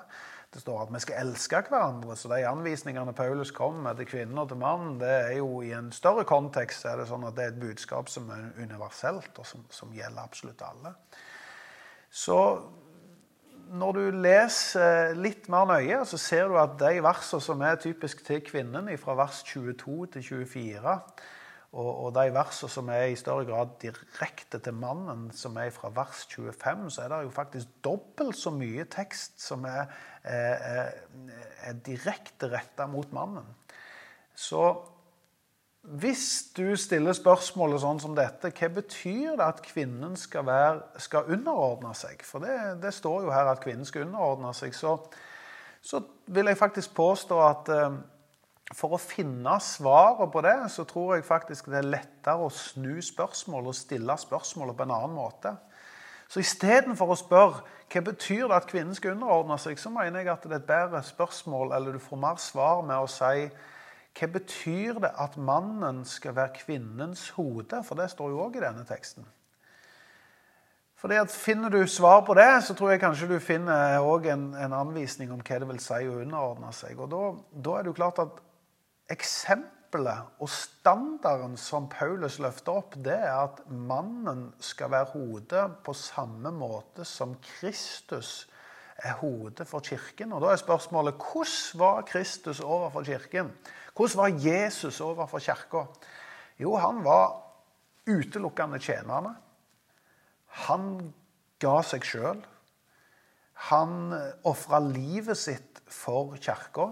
Det 0.49 0.63
står 0.63 0.81
at 0.81 0.93
vi 0.95 1.03
skal 1.03 1.21
elske 1.21 1.61
hverandre. 1.69 2.17
Så 2.17 2.31
de 2.31 2.41
anvisningene 2.49 3.13
Paulus 3.13 3.53
kom 3.53 3.83
med 3.85 4.01
til 4.01 4.09
kvinnen 4.09 4.41
og 4.41 4.49
til 4.49 4.57
mannen, 4.57 4.97
det 5.01 5.13
er 5.19 5.35
jo 5.37 5.61
i 5.61 5.69
en 5.77 5.91
større 5.93 6.25
kontekst 6.25 6.89
er 6.89 6.97
det 6.97 7.09
sånn 7.11 7.27
at 7.29 7.37
det 7.37 7.45
er 7.45 7.53
et 7.53 7.61
budskap 7.61 8.09
som 8.09 8.31
er 8.33 8.49
universelt, 8.57 9.29
og 9.37 9.45
som, 9.45 9.67
som 9.69 9.93
gjelder 9.93 10.25
absolutt 10.25 10.65
alle. 10.65 10.95
Så 12.09 12.39
når 13.69 13.97
du 13.97 14.05
leser 14.23 15.13
litt 15.19 15.49
mer 15.51 15.67
nøye, 15.69 16.01
så 16.07 16.17
ser 16.21 16.49
du 16.49 16.57
at 16.59 16.77
de 16.81 17.01
versene 17.05 17.43
som 17.43 17.61
er 17.65 17.77
typisk 17.81 18.23
til 18.25 18.41
kvinnen, 18.45 18.89
fra 19.01 19.15
vers 19.19 19.43
22 19.45 20.07
til 20.15 20.25
24, 20.25 20.95
og, 21.69 21.89
og 21.89 22.13
de 22.15 22.25
versene 22.33 22.73
som 22.73 22.89
er 22.89 23.11
i 23.11 23.17
større 23.19 23.45
grad 23.45 23.75
direkte 23.81 24.61
til 24.65 24.77
mannen, 24.77 25.27
som 25.37 25.57
er 25.61 25.69
fra 25.73 25.91
vers 25.93 26.25
25, 26.31 26.89
så 26.95 27.05
er 27.05 27.11
det 27.13 27.23
jo 27.27 27.33
faktisk 27.35 27.75
dobbelt 27.85 28.39
så 28.39 28.53
mye 28.55 28.87
tekst 28.89 29.37
som 29.43 29.67
er, 29.69 29.91
er, 30.23 30.95
er 31.69 31.83
direkte 31.85 32.49
retta 32.49 32.89
mot 32.89 33.13
mannen. 33.13 33.45
Så 34.33 34.63
hvis 35.81 36.51
du 36.57 36.75
stiller 36.75 37.15
spørsmålet 37.15 37.79
sånn 37.81 38.01
som 38.03 38.15
dette, 38.17 38.51
hva 38.51 38.69
betyr 38.75 39.37
det 39.39 39.45
at 39.45 39.61
kvinnen 39.63 40.17
skal, 40.19 40.43
være, 40.49 40.99
skal 40.99 41.31
underordne 41.31 41.93
seg? 41.95 42.19
For 42.27 42.43
det, 42.43 42.81
det, 42.83 42.91
står 42.93 43.23
jo 43.25 43.31
her 43.33 43.47
at 43.47 43.61
kvinnen 43.63 43.87
skal 43.87 44.03
underordne 44.09 44.51
seg. 44.57 44.75
Så, 44.75 44.97
så 45.81 46.03
vil 46.27 46.51
jeg 46.51 46.59
faktisk 46.59 46.91
påstå 46.99 47.39
at 47.45 47.71
eh, 47.71 47.95
for 48.75 48.93
å 48.93 49.01
finne 49.01 49.55
svaret 49.63 50.29
på 50.33 50.43
det, 50.45 50.57
så 50.69 50.83
tror 50.85 51.15
jeg 51.15 51.25
faktisk 51.25 51.71
det 51.71 51.79
er 51.79 51.89
lettere 51.95 52.43
å 52.43 52.51
snu 52.53 52.99
spørsmål 53.01 53.71
og 53.71 53.79
stille 53.79 54.19
spørsmålet 54.19 54.77
på 54.77 54.85
en 54.85 54.95
annen 54.99 55.15
måte. 55.15 55.55
Så 56.29 56.43
istedenfor 56.43 57.15
å 57.15 57.17
spørre 57.17 57.63
hva 57.89 58.03
betyr 58.05 58.45
det 58.51 58.59
at 58.59 58.67
kvinnen 58.69 58.93
skal 58.93 59.15
underordne 59.15 59.55
seg, 59.57 59.79
så 59.81 59.89
mener 59.95 60.21
jeg 60.21 60.29
at 60.35 60.43
det 60.45 60.59
er 60.59 60.61
et 60.61 60.69
bedre 60.69 61.01
spørsmål, 61.07 61.71
eller 61.73 61.95
du 61.95 62.03
får 62.03 62.21
mer 62.21 62.37
svar 62.43 62.83
med 62.85 62.99
å 62.99 63.09
si 63.09 63.47
hva 64.19 64.27
betyr 64.33 64.99
det 65.03 65.11
at 65.15 65.37
mannen 65.39 66.03
skal 66.05 66.35
være 66.35 66.57
kvinnens 66.59 67.29
hode? 67.37 67.83
For 67.87 67.99
det 67.99 68.09
står 68.11 68.33
jo 68.33 68.41
òg 68.43 68.59
i 68.59 68.63
denne 68.63 68.83
teksten. 68.87 69.27
Fordi 70.99 71.15
at 71.15 71.31
Finner 71.31 71.71
du 71.71 71.79
svar 71.87 72.25
på 72.27 72.35
det, 72.35 72.63
så 72.63 72.75
tror 72.75 72.91
jeg 72.91 72.99
kanskje 72.99 73.29
du 73.29 73.39
finner 73.39 74.03
en, 74.31 74.53
en, 74.53 74.73
anvisning 74.75 75.31
om 75.31 75.39
hva 75.39 75.59
det 75.61 75.69
vil 75.69 75.79
si 75.79 76.03
å 76.09 76.19
underordne 76.19 76.73
seg. 76.75 76.99
Og 76.99 77.07
da, 77.13 77.21
da 77.55 77.77
er 77.77 77.85
det 77.85 77.93
jo 77.93 77.99
klart 78.01 78.19
at 78.19 78.41
eksempelet 79.15 80.41
og 80.43 80.51
standarden 80.51 81.55
som 81.57 81.87
Paulus 81.89 82.37
løfter 82.43 82.81
opp, 82.81 82.99
det 82.99 83.15
er 83.15 83.45
at 83.45 83.63
mannen 83.71 84.49
skal 84.59 84.91
være 84.91 85.13
hodet 85.13 85.65
på 85.87 85.95
samme 85.95 86.51
måte 86.51 87.07
som 87.07 87.37
Kristus 87.47 88.49
er 89.03 89.19
hodet 89.21 89.67
for 89.67 89.79
kirken. 89.79 90.33
Og 90.33 90.41
Da 90.41 90.53
er 90.53 90.61
spørsmålet 90.61 91.15
hvordan 91.15 91.79
var 91.79 92.01
Kristus 92.01 92.59
overfor 92.59 93.03
kirken? 93.03 93.51
Hvordan 93.95 94.17
var 94.17 94.27
Jesus 94.27 95.01
overfor 95.01 95.39
kirka? 95.39 95.85
Jo, 96.59 96.75
han 96.75 97.03
var 97.03 97.41
utelukkende 98.07 98.79
tjenerne. 98.79 99.35
Han 100.67 101.13
ga 101.59 101.81
seg 101.83 102.05
sjøl. 102.05 102.41
Han 103.69 104.15
ofra 104.47 104.79
livet 104.79 105.37
sitt 105.37 105.81
for 105.87 106.35
kirka. 106.39 106.89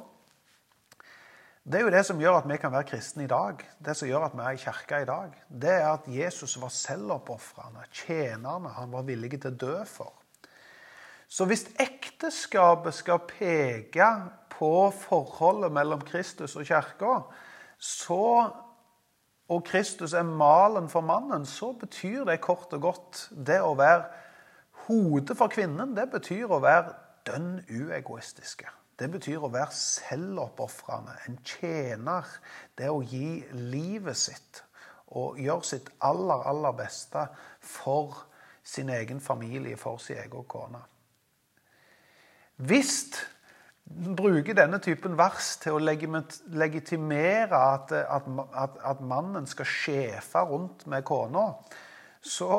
Det 1.67 1.81
er 1.81 1.83
jo 1.83 1.91
det 1.91 2.05
som 2.07 2.19
gjør 2.21 2.37
at 2.39 2.45
vi 2.47 2.57
kan 2.61 2.71
være 2.71 2.87
kristne 2.87 3.25
i 3.25 3.31
dag. 3.31 3.59
Det 3.83 3.95
som 3.97 4.07
gjør 4.07 4.29
at 4.29 4.35
vi 4.37 4.43
er 4.43 4.55
i 4.55 4.61
kirka 4.61 5.01
i 5.03 5.07
dag. 5.07 5.33
Det 5.49 5.73
er 5.73 5.89
at 5.89 6.05
Jesus 6.07 6.55
var 6.61 6.71
selvoppofrende, 6.71 7.83
tjenerne 7.91 8.71
Han 8.77 8.91
var 8.91 9.03
villig 9.03 9.33
til 9.35 9.51
å 9.51 9.57
dø 9.65 9.75
for. 9.83 10.13
Så 11.27 11.45
hvis 11.45 11.65
ekteskapet 11.79 12.95
skal 12.95 13.19
peke 13.27 14.07
på 14.53 14.91
forholdet 14.95 15.71
mellom 15.75 16.01
Kristus 16.01 16.55
og 16.55 16.65
kirka, 16.65 17.17
og 19.47 19.63
Kristus 19.65 20.13
er 20.13 20.23
malen 20.23 20.89
for 20.89 21.01
mannen, 21.01 21.45
så 21.45 21.71
betyr 21.71 22.23
det 22.27 22.41
kort 22.41 22.73
og 22.73 22.81
godt 22.81 23.27
det 23.47 23.59
å 23.63 23.75
være 23.79 24.07
hodet 24.87 25.37
for 25.37 25.51
kvinnen. 25.51 25.95
Det 25.95 26.07
betyr 26.11 26.51
å 26.51 26.63
være 26.63 26.95
dønn 27.27 27.61
uegoistiske. 27.69 28.71
Det 28.97 29.11
betyr 29.13 29.43
å 29.45 29.51
være 29.53 29.75
selvoppofrende, 29.77 31.13
en 31.27 31.37
tjener. 31.45 32.25
Det 32.77 32.89
å 32.89 33.03
gi 33.05 33.43
livet 33.53 34.17
sitt 34.17 34.63
og 35.15 35.37
gjøre 35.39 35.63
sitt 35.63 35.91
aller, 36.03 36.43
aller 36.49 36.73
beste 36.75 37.27
for 37.63 38.25
sin 38.67 38.89
egen 38.91 39.21
familie, 39.23 39.77
for 39.79 40.01
sin 40.03 40.17
egen 40.19 40.47
kone. 40.49 40.81
Hvis 42.57 42.93
bruker 44.17 44.55
denne 44.57 44.79
typen 44.83 45.15
vers 45.17 45.55
til 45.61 45.77
å 45.77 45.81
legitimere 45.81 47.57
at, 47.57 47.93
at, 48.01 48.31
at, 48.53 48.79
at 48.91 49.03
mannen 49.05 49.45
skal 49.47 49.69
sjefe 49.69 50.41
rundt 50.49 50.87
med 50.89 51.05
kona, 51.07 51.51
så, 52.27 52.49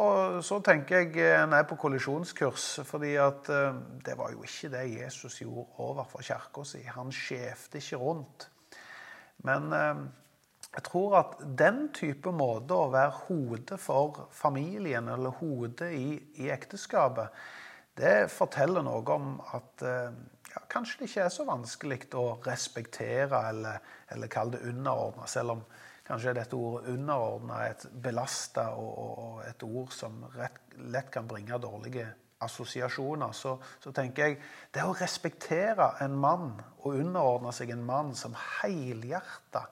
så, 0.40 0.60
tenker 0.64 1.02
jeg 1.02 1.26
en 1.42 1.52
er 1.52 1.66
på 1.68 1.76
kollisjonskurs. 1.76 2.80
fordi 2.86 3.16
eh, 3.18 3.74
det 4.06 4.14
var 4.16 4.32
jo 4.32 4.46
ikke 4.46 4.70
det 4.72 4.84
Jesus 4.94 5.40
gjorde 5.42 5.66
overfor 5.84 6.24
kirka 6.24 6.64
si. 6.64 6.80
Han 6.94 7.12
sjefte 7.12 7.82
ikke 7.82 8.00
rundt. 8.00 8.48
Men 9.44 9.72
eh, 9.74 10.00
jeg 10.72 10.84
tror 10.88 11.18
at 11.18 11.36
den 11.58 11.88
type 11.92 12.32
måte 12.32 12.76
å 12.76 12.90
være 12.94 13.24
hodet 13.26 13.80
for 13.82 14.28
familien, 14.32 15.08
eller 15.08 15.36
hodet 15.42 15.90
i, 15.92 16.16
i 16.38 16.50
ekteskapet, 16.54 17.34
det 17.98 18.30
forteller 18.30 18.84
noe 18.86 19.14
om 19.14 19.34
at 19.56 19.82
eh, 19.86 20.14
ja, 20.52 20.62
kanskje 20.70 21.02
det 21.02 21.10
ikke 21.10 21.26
er 21.26 21.34
så 21.34 21.46
vanskelig 21.48 22.00
å 22.16 22.26
respektere 22.46 23.42
eller, 23.50 23.84
eller 24.14 24.32
kalle 24.32 24.56
det 24.56 24.70
underordna, 24.72 25.26
selv 25.26 25.58
om 25.58 25.68
Kanskje 26.08 26.30
er 26.30 26.38
dette 26.38 26.56
ordet 26.56 26.88
'underordna' 26.88 27.64
et 27.68 27.82
belasta 28.02 28.62
og, 28.80 28.92
og, 28.98 29.42
et 29.44 29.62
ord 29.62 29.90
som 29.92 30.22
rett, 30.38 30.60
lett 30.78 31.10
kan 31.12 31.28
bringe 31.28 31.58
dårlige 31.60 32.06
assosiasjoner. 32.40 33.32
Så, 33.32 33.58
så, 33.80 33.92
tenker 33.92 34.24
jeg 34.24 34.38
det 34.74 34.86
å 34.88 34.94
respektere 34.96 35.90
en 36.00 36.16
mann 36.16 36.54
og 36.78 36.94
underordne 36.94 37.52
seg 37.52 37.74
en 37.74 37.84
mann 37.84 38.14
som 38.16 38.36
helhjerta 38.62 39.66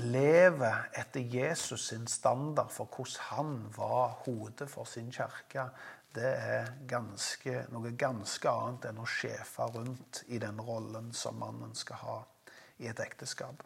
lever 0.00 0.88
etter 0.98 1.20
Jesus 1.20 1.88
sin 1.90 2.06
standard 2.10 2.72
for 2.72 2.88
hvordan 2.90 3.28
han 3.28 3.52
var 3.76 4.16
hodet 4.24 4.70
for 4.70 4.88
sin 4.88 5.12
kirke, 5.12 5.68
det 6.16 6.32
er 6.32 6.68
ganske, 6.88 7.66
noe 7.72 7.92
ganske 7.98 8.50
annet 8.50 8.88
enn 8.90 9.00
å 9.02 9.08
sjefe 9.08 9.68
rundt 9.74 10.22
i 10.32 10.40
den 10.42 10.60
rollen 10.64 11.12
som 11.12 11.38
mannen 11.40 11.74
skal 11.76 12.00
ha 12.02 12.18
i 12.80 12.88
et 12.88 13.00
ekteskap. 13.04 13.62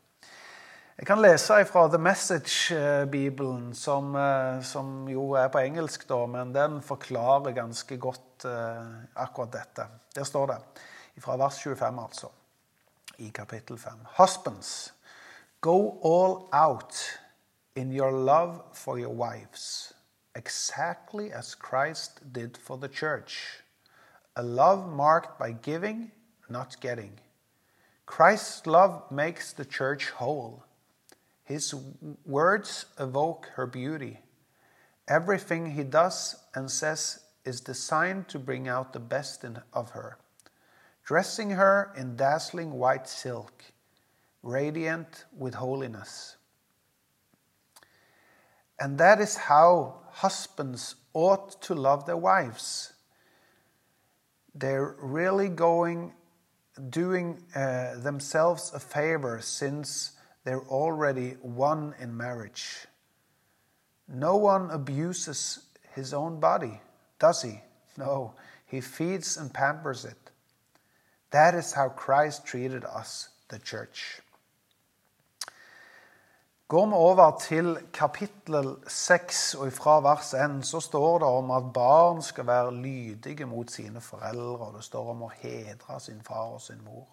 Jeg 1.00 1.06
kan 1.08 1.22
lese 1.22 1.62
fra 1.64 1.86
The 1.88 1.98
Message-bibelen, 2.02 3.70
som, 3.74 4.10
eh, 4.16 4.60
som, 4.60 5.08
jo 5.08 5.30
er 5.32 5.48
på 5.48 5.62
engelsk, 5.62 6.04
da, 6.08 6.18
men 6.28 6.52
den 6.52 6.82
forklarer 6.84 7.54
ganske 7.56 7.96
godt 7.96 8.44
uh, 8.44 9.00
akkurat 9.14 9.52
dette. 9.54 9.86
Der 10.14 10.28
står 10.28 10.50
det, 10.50 10.58
fra 11.24 11.38
vers 11.40 11.56
25, 11.62 12.02
altså, 12.04 12.28
i 13.16 13.30
kapittel 13.32 13.78
5. 13.78 14.04
Husbands, 14.18 14.92
go 15.60 15.96
all 16.04 16.48
out 16.52 17.00
in 17.76 17.92
your 17.92 18.12
love 18.12 18.60
for 18.74 18.98
your 18.98 19.14
wives, 19.14 19.94
exactly 20.40 21.30
as 21.30 21.54
Christ 21.54 22.32
did 22.32 22.56
for 22.56 22.78
the 22.78 22.88
church. 22.88 23.60
A 24.36 24.42
love 24.42 24.90
marked 24.90 25.38
by 25.38 25.52
giving, 25.52 26.12
not 26.48 26.80
getting. 26.80 27.20
Christ's 28.06 28.66
love 28.66 29.02
makes 29.10 29.52
the 29.52 29.66
church 29.66 30.08
whole. 30.08 30.64
His 31.44 31.74
words 32.24 32.86
evoke 32.98 33.48
her 33.56 33.66
beauty. 33.66 34.20
Everything 35.06 35.72
he 35.72 35.84
does 35.84 36.36
and 36.54 36.70
says 36.70 37.20
is 37.44 37.60
designed 37.60 38.28
to 38.28 38.38
bring 38.38 38.66
out 38.66 38.94
the 38.94 39.06
best 39.14 39.44
in, 39.44 39.58
of 39.74 39.90
her, 39.90 40.16
dressing 41.04 41.50
her 41.50 41.92
in 41.94 42.16
dazzling 42.16 42.72
white 42.72 43.06
silk, 43.06 43.62
radiant 44.42 45.26
with 45.36 45.54
holiness. 45.54 46.36
And 48.80 48.96
that 48.96 49.20
is 49.20 49.36
how 49.36 49.99
husbands 50.12 50.96
ought 51.14 51.60
to 51.62 51.74
love 51.74 52.06
their 52.06 52.16
wives. 52.16 52.92
They're 54.54 54.96
really 55.00 55.48
going, 55.48 56.12
doing 56.88 57.42
uh, 57.54 57.96
themselves 57.96 58.72
a 58.74 58.80
favor 58.80 59.40
since 59.40 60.12
they're 60.44 60.62
already 60.62 61.36
one 61.42 61.94
in 62.00 62.16
marriage. 62.16 62.86
No 64.08 64.36
one 64.36 64.70
abuses 64.70 65.60
his 65.94 66.12
own 66.12 66.40
body, 66.40 66.80
does 67.18 67.42
he? 67.42 67.60
No, 67.96 68.34
he 68.66 68.80
feeds 68.80 69.36
and 69.36 69.52
pampers 69.52 70.04
it. 70.04 70.16
That 71.30 71.54
is 71.54 71.72
how 71.72 71.90
Christ 71.90 72.44
treated 72.44 72.84
us, 72.84 73.28
the 73.48 73.58
church. 73.58 74.20
Går 76.70 76.86
vi 76.86 76.92
over 76.94 77.38
til 77.42 77.78
kapittel 77.92 78.76
6, 78.86 79.54
og 79.54 79.72
fra 79.72 79.96
vers 80.06 80.34
1, 80.38 80.60
så 80.66 80.80
står 80.80 81.18
det 81.18 81.28
om 81.28 81.50
at 81.50 81.72
barn 81.74 82.22
skal 82.22 82.46
være 82.46 82.74
lydige 82.74 83.46
mot 83.46 83.70
sine 83.70 84.00
foreldre, 84.00 84.68
og 84.68 84.76
det 84.76 84.84
står 84.86 85.10
om 85.10 85.24
å 85.26 85.32
hedre 85.40 85.98
sin 86.00 86.22
far 86.22 86.54
og 86.54 86.60
sin 86.62 86.78
mor 86.84 87.08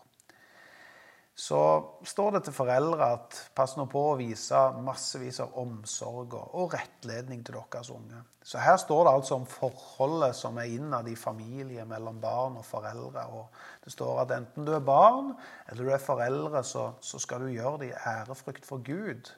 så 1.37 1.57
står 2.01 2.31
det 2.33 2.39
til 2.47 2.53
foreldre 2.57 3.07
at 3.13 3.35
pass 3.55 3.75
nå 3.77 3.83
på 3.91 4.01
å 4.07 4.15
vise 4.17 4.57
massevis 4.81 5.37
av 5.43 5.53
omsorg 5.61 6.33
og 6.33 6.73
rettledning 6.73 7.43
til 7.45 7.59
deres 7.59 7.91
unge. 7.93 8.23
Så 8.41 8.57
her 8.57 8.79
står 8.81 9.03
det 9.05 9.11
altså 9.19 9.37
om 9.37 9.45
forholdet 9.45 10.33
som 10.33 10.57
er 10.57 10.71
innad 10.73 11.05
i 11.11 11.13
familie 11.19 11.85
mellom 11.85 12.17
barn 12.23 12.57
og 12.57 12.65
foreldre. 12.65 13.27
Og 13.37 13.85
det 13.85 13.93
står 13.93 14.23
at 14.23 14.33
enten 14.33 14.65
du 14.65 14.73
er 14.73 14.81
barn 14.81 15.35
eller 15.67 15.83
du 15.83 15.93
er 15.93 16.01
foreldre, 16.01 16.63
så, 16.65 16.89
så 17.05 17.21
skal 17.21 17.45
du 17.45 17.53
gjøre 17.53 17.83
det 17.83 17.91
i 17.91 17.99
ærefrykt 18.15 18.65
for 18.65 18.81
Gud. 18.81 19.29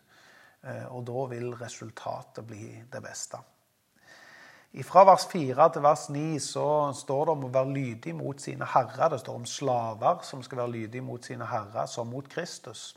Eh, 0.64 0.86
og 0.92 1.06
da 1.08 1.26
vil 1.32 1.54
resultatet 1.60 2.46
bli 2.48 2.74
det 2.92 3.02
beste. 3.04 3.40
Fra 4.86 5.02
vers 5.08 5.24
4 5.32 5.66
til 5.74 5.82
vers 5.82 6.04
9 6.14 6.40
så 6.46 6.68
står 6.94 7.24
det 7.26 7.34
om 7.34 7.46
å 7.48 7.54
være 7.54 7.74
lydig 7.74 8.14
mot 8.14 8.42
sine 8.42 8.68
herrer. 8.70 9.10
Det 9.10 9.22
står 9.24 9.40
om 9.40 9.48
slaver 9.50 10.22
som 10.28 10.44
skal 10.46 10.62
være 10.62 10.76
lydige 10.76 11.02
mot 11.02 11.26
sine 11.26 11.48
herrer, 11.50 11.88
som 11.90 12.12
mot 12.12 12.28
Kristus. 12.30 12.92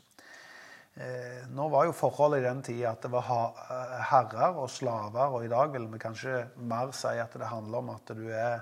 Eh, 0.93 1.47
nå 1.49 1.65
var 1.73 1.87
jo 1.87 1.95
forholdet 1.97 2.43
i 2.43 2.45
den 2.45 2.61
tida 2.61 2.91
at 2.91 3.01
det 3.01 3.09
var 3.09 3.57
eh, 3.63 3.97
herrer 4.11 4.59
og 4.61 4.69
slaver, 4.69 5.33
og 5.33 5.45
i 5.45 5.49
dag 5.49 5.71
vil 5.73 5.87
vi 5.89 6.03
kanskje 6.03 6.43
mer 6.69 6.93
si 6.93 7.15
at 7.17 7.33
det 7.33 7.49
handler 7.49 7.81
om 7.81 7.89
at 7.95 8.13
du 8.13 8.27
er 8.29 8.61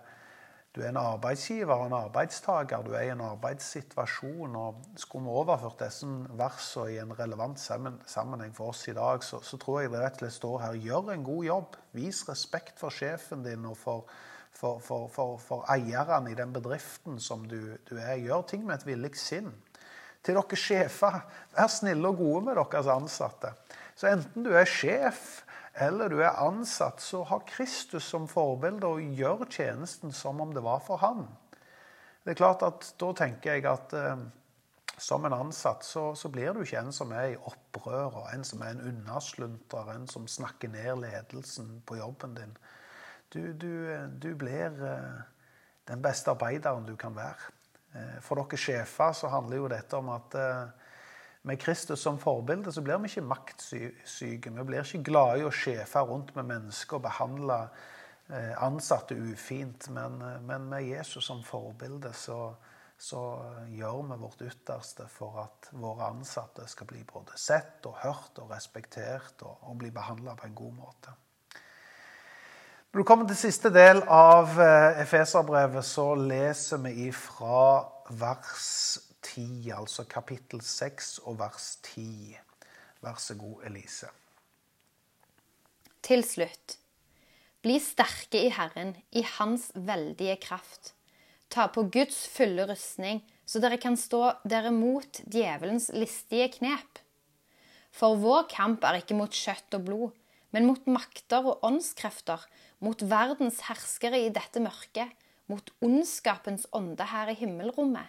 du 0.71 0.79
er 0.79 0.93
en 0.93 0.99
arbeidsgiver 1.01 1.73
og 1.75 1.89
en 1.89 1.97
arbeidstaker. 1.97 2.84
Du 2.86 2.93
er 2.95 3.10
i 3.10 3.12
en 3.12 3.21
arbeidssituasjon. 3.25 4.55
og 4.55 4.86
Skulle 4.95 5.25
vi 5.25 5.34
overført 5.41 5.81
disse 5.84 6.07
versene 6.39 6.93
i 6.93 6.99
en 7.01 7.12
relevant 7.19 7.60
sammenheng 7.60 8.55
for 8.55 8.71
oss 8.71 8.88
i 8.88 8.95
dag, 8.95 9.23
så, 9.23 9.41
så, 9.43 9.60
tror 9.60 9.81
jeg 9.81 9.91
det 9.91 9.99
rett 9.99 10.15
og 10.15 10.23
slett 10.23 10.38
står 10.38 10.62
her 10.63 10.79
gjør 10.86 11.12
en 11.12 11.25
god 11.27 11.43
jobb. 11.43 11.75
Vis 11.97 12.23
respekt 12.29 12.79
for 12.79 12.95
sjefen 12.95 13.43
din 13.43 13.67
og 13.67 13.75
for, 13.81 14.07
for, 14.55 14.79
for, 15.12 15.36
for 15.43 15.67
eierne 15.75 16.31
i 16.31 16.39
den 16.39 16.55
bedriften 16.55 17.19
som 17.19 17.43
du, 17.51 17.75
du, 17.89 17.97
er. 17.97 18.15
Gjør 18.23 18.47
ting 18.47 18.63
med 18.63 18.79
et 18.79 18.88
villig 18.88 19.17
sinn. 19.19 19.51
Til 20.23 20.39
dere 20.39 20.55
sjefer, 20.55 21.19
vær 21.57 21.67
snille 21.67 22.07
og 22.07 22.23
gode 22.23 22.45
med 22.47 22.55
deres 22.55 22.88
ansatte. 22.88 23.51
Så 23.99 24.07
enten 24.07 24.47
du 24.47 24.55
er 24.55 24.69
sjef 24.69 25.41
eller 25.73 26.10
du 26.10 26.19
er 26.19 26.39
ansatt, 26.41 26.99
så 26.99 27.23
har 27.23 27.45
Kristus 27.47 28.03
som 28.03 28.27
forbilde 28.27 28.88
og 28.88 29.15
gjør 29.15 29.45
tjenesten 29.47 30.12
som 30.12 30.41
om 30.43 30.51
det 30.53 30.63
var 30.65 30.84
for 30.84 30.99
han. 30.99 31.25
Det 32.23 32.34
er 32.34 32.41
klart 32.41 32.63
at 32.65 32.93
Da 32.99 33.13
tenker 33.17 33.55
jeg 33.55 33.65
at 33.65 33.93
eh, 33.97 34.25
som 35.01 35.25
en 35.25 35.34
ansatt 35.34 35.84
så, 35.84 36.12
så, 36.15 36.29
blir 36.29 36.53
du 36.53 36.62
ikke 36.62 36.84
en 36.84 36.91
som 36.93 37.12
er 37.17 37.31
i 37.31 37.39
opprør, 37.39 38.19
og 38.21 38.27
en 38.34 38.43
som 38.45 38.62
er 38.62 38.75
en 38.75 38.84
unnasluntrer, 38.91 39.95
en 39.95 40.07
som 40.07 40.27
snakker 40.27 40.69
ned 40.69 41.01
ledelsen 41.01 41.79
på 41.88 41.97
jobben 41.97 42.36
din. 42.38 42.53
Du, 43.34 43.53
du, 43.53 43.71
du 44.21 44.36
blir 44.36 44.84
eh, 44.86 45.23
den 45.89 46.03
beste 46.03 46.36
arbeideren 46.36 46.86
du 46.86 46.95
kan 46.99 47.15
være. 47.15 47.49
Eh, 47.95 48.19
for 48.21 48.38
dere 48.38 48.60
sjefer 48.60 49.15
så 49.17 49.31
handler 49.31 49.57
jo 49.57 49.71
dette 49.71 49.97
om 49.97 50.12
at 50.13 50.38
eh, 50.38 50.81
med 51.41 51.60
Kristus 51.60 52.01
som 52.01 52.19
forbilde 52.21 52.71
så 52.71 52.82
blir 52.86 52.99
vi 53.01 53.10
ikke 53.10 53.25
maktsyke. 53.25 54.51
Vi 54.54 54.65
blir 54.67 54.84
ikke 54.84 55.06
glade 55.10 55.41
i 55.41 55.47
å 55.47 55.54
sjefe 55.54 56.04
rundt 56.06 56.36
med 56.36 56.49
mennesker 56.51 56.99
og 56.99 57.08
behandle 57.08 57.58
eh, 58.30 58.54
ansatte 58.62 59.17
ufint. 59.17 59.89
Men, 59.89 60.21
eh, 60.21 60.38
men 60.45 60.69
med 60.69 60.86
Jesus 60.86 61.25
som 61.25 61.41
forbilde 61.43 62.13
så, 62.13 62.54
så, 62.97 63.23
gjør 63.73 64.04
vi 64.12 64.19
vårt 64.21 64.45
ytterste 64.45 65.08
for 65.10 65.41
at 65.47 65.71
våre 65.73 66.12
ansatte 66.12 66.67
skal 66.69 66.91
bli 66.93 67.01
både 67.10 67.38
sett 67.41 67.89
og 67.89 67.97
hørt 68.04 68.38
og 68.38 68.54
respektert 68.54 69.41
og, 69.41 69.65
og 69.65 69.82
bli 69.82 69.89
behandla 69.91 70.38
på 70.38 70.47
en 70.47 70.58
god 70.62 70.77
måte. 70.77 71.17
Når 72.91 72.99
du 72.99 73.08
kommer 73.08 73.25
til 73.25 73.39
siste 73.39 73.71
del 73.73 74.04
av 74.04 74.58
eh, 74.62 75.01
Efeserbrevet, 75.01 75.86
så 75.88 76.12
leser 76.19 76.86
vi 76.86 77.08
ifra 77.08 77.88
vers 78.19 78.99
10, 79.21 79.71
altså 79.77 80.05
kapittel 80.10 80.62
6 80.65 81.19
og 81.29 81.39
vers 81.39 81.75
10. 81.84 82.38
Vær 83.01 83.17
så 83.21 83.36
god, 83.38 83.63
Elise. 83.69 84.10
Til 86.01 86.23
slutt. 86.25 86.77
Bli 87.62 87.77
sterke 87.81 88.39
i 88.41 88.49
Herren, 88.53 88.95
i 89.13 89.21
Hans 89.38 89.69
veldige 89.75 90.38
kraft. 90.41 90.93
Ta 91.51 91.67
på 91.69 91.84
Guds 91.93 92.23
fulle 92.31 92.65
rustning, 92.69 93.21
så 93.45 93.62
dere 93.62 93.77
kan 93.81 93.97
stå 93.99 94.23
dere 94.47 94.71
mot 94.73 95.21
djevelens 95.29 95.89
listige 95.93 96.47
knep. 96.55 97.01
For 97.91 98.15
vår 98.17 98.47
kamp 98.53 98.86
er 98.88 99.01
ikke 99.01 99.17
mot 99.19 99.36
kjøtt 99.36 99.77
og 99.77 99.86
blod, 99.89 100.15
men 100.55 100.65
mot 100.67 100.88
makter 100.88 101.45
og 101.47 101.65
åndskrefter, 101.67 102.45
mot 102.79 103.03
verdens 103.03 103.62
herskere 103.67 104.23
i 104.25 104.31
dette 104.34 104.63
mørket, 104.63 105.12
mot 105.51 105.67
ondskapens 105.84 106.65
ånde 106.73 107.05
her 107.12 107.29
i 107.29 107.38
himmelrommet. 107.38 108.07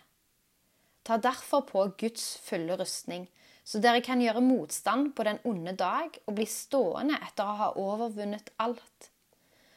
Ta 1.03 1.19
derfor 1.19 1.65
på 1.67 1.87
Guds 1.99 2.37
fulle 2.45 2.77
rustning, 2.79 3.29
så 3.65 3.79
dere 3.83 4.03
kan 4.03 4.23
gjøre 4.23 4.43
motstand 4.43 5.13
på 5.17 5.27
den 5.27 5.41
onde 5.47 5.75
dag 5.79 6.15
og 6.27 6.37
bli 6.37 6.47
stående 6.47 7.19
etter 7.23 7.47
å 7.47 7.59
ha 7.61 7.71
overvunnet 7.79 8.53
alt. 8.63 9.11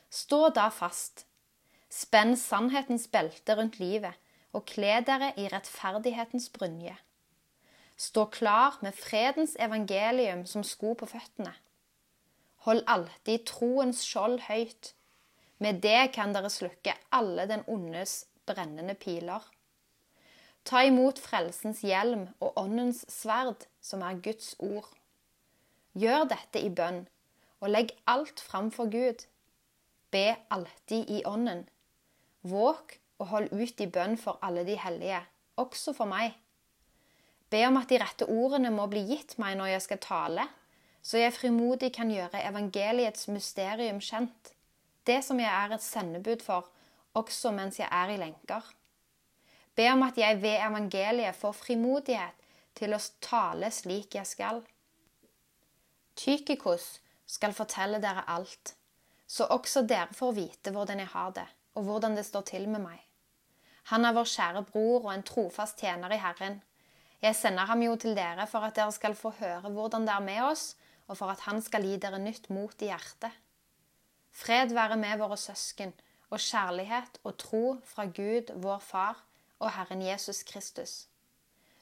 Stå 0.10 0.50
da 0.54 0.70
fast. 0.74 1.26
Spenn 1.90 2.36
sannhetens 2.38 3.08
belte 3.12 3.56
rundt 3.58 3.80
livet 3.80 4.14
og 4.56 4.66
kle 4.70 5.02
dere 5.06 5.34
i 5.40 5.48
rettferdighetens 5.52 6.50
brynje. 6.54 6.96
Stå 7.96 8.26
klar 8.32 8.78
med 8.84 8.96
fredens 8.96 9.56
evangelium 9.60 10.46
som 10.50 10.64
sko 10.68 10.94
på 11.00 11.08
føttene. 11.08 11.54
Hold 12.66 12.84
alltid 12.92 13.46
troens 13.48 14.02
skjold 14.04 14.42
høyt. 14.50 14.94
Med 15.64 15.80
det 15.84 16.12
kan 16.16 16.34
dere 16.36 16.52
slukke 16.52 16.96
alle 17.16 17.46
den 17.48 17.64
ondes 17.72 18.26
brennende 18.48 18.98
piler. 19.00 19.44
Ta 20.66 20.82
imot 20.82 21.20
frelsens 21.22 21.84
hjelm 21.86 22.24
og 22.42 22.56
åndens 22.58 23.04
sverd, 23.12 23.68
som 23.82 24.02
er 24.02 24.18
Guds 24.26 24.56
ord. 24.58 24.88
Gjør 25.94 26.26
dette 26.32 26.62
i 26.62 26.72
bønn, 26.74 27.04
og 27.62 27.70
legg 27.70 27.94
alt 28.10 28.42
fram 28.42 28.72
for 28.74 28.90
Gud. 28.90 29.28
Be 30.10 30.36
alltid 30.50 31.12
i 31.14 31.22
ånden. 31.30 31.68
Våk 32.42 32.98
og 33.22 33.30
hold 33.30 33.54
ut 33.54 33.82
i 33.82 33.88
bønn 33.88 34.18
for 34.18 34.42
alle 34.42 34.66
de 34.66 34.78
hellige, 34.82 35.22
også 35.62 35.94
for 35.94 36.10
meg. 36.10 36.34
Be 37.54 37.62
om 37.68 37.78
at 37.78 37.92
de 37.94 38.00
rette 38.02 38.26
ordene 38.26 38.72
må 38.74 38.88
bli 38.90 39.04
gitt 39.06 39.38
meg 39.42 39.60
når 39.60 39.76
jeg 39.76 39.84
skal 39.86 40.02
tale, 40.04 40.48
så 41.06 41.22
jeg 41.22 41.36
frimodig 41.36 41.92
kan 41.94 42.10
gjøre 42.10 42.42
evangeliets 42.50 43.30
mysterium 43.30 44.02
kjent, 44.02 44.56
det 45.06 45.22
som 45.24 45.38
jeg 45.40 45.52
er 45.52 45.76
et 45.76 45.86
sendebud 45.86 46.42
for, 46.42 46.66
også 47.14 47.54
mens 47.54 47.78
jeg 47.80 47.88
er 47.94 48.16
i 48.16 48.18
lenker. 48.18 48.66
Be 49.76 49.90
om 49.92 50.04
at 50.08 50.18
jeg 50.18 50.42
ved 50.42 50.62
evangeliet 50.64 51.36
får 51.36 51.58
frimodighet 51.60 52.46
til 52.76 52.96
å 52.96 53.02
tale 53.24 53.72
slik 53.72 54.16
jeg 54.16 54.28
skal. 54.28 54.62
Tykikos 56.16 56.86
skal 57.28 57.56
fortelle 57.58 58.00
dere 58.04 58.24
alt, 58.32 58.76
så 59.28 59.48
også 59.52 59.84
dere 59.88 60.14
får 60.16 60.38
vite 60.38 60.72
hvordan 60.72 61.02
jeg 61.04 61.12
har 61.12 61.34
det, 61.36 61.48
og 61.76 61.90
hvordan 61.90 62.16
det 62.16 62.24
står 62.28 62.46
til 62.52 62.70
med 62.72 62.86
meg. 62.86 63.02
Han 63.92 64.06
er 64.08 64.16
vår 64.16 64.30
kjære 64.32 64.64
bror 64.70 65.04
og 65.04 65.12
en 65.14 65.26
trofast 65.28 65.82
tjener 65.82 66.14
i 66.16 66.22
Herren. 66.22 66.62
Jeg 67.22 67.36
sender 67.38 67.68
ham 67.70 67.84
jo 67.84 67.98
til 68.00 68.16
dere 68.18 68.48
for 68.50 68.66
at 68.66 68.78
dere 68.78 68.94
skal 68.96 69.18
få 69.18 69.34
høre 69.40 69.72
hvordan 69.76 70.08
det 70.08 70.16
er 70.16 70.26
med 70.26 70.42
oss, 70.48 70.66
og 71.08 71.20
for 71.20 71.30
at 71.30 71.44
han 71.46 71.62
skal 71.62 71.86
gi 71.86 72.00
dere 72.02 72.18
nytt 72.22 72.50
mot 72.50 72.82
i 72.82 72.90
hjertet. 72.90 73.34
Fred 74.36 74.74
være 74.74 74.98
med 74.98 75.20
våre 75.22 75.38
søsken, 75.38 75.94
og 76.34 76.42
kjærlighet 76.42 77.20
og 77.24 77.38
tro 77.38 77.64
fra 77.86 78.08
Gud, 78.10 78.50
vår 78.62 78.82
Far, 78.82 79.22
og 79.60 79.72
Herren 79.72 80.02
Jesus 80.02 80.44
Kristus. 80.44 81.08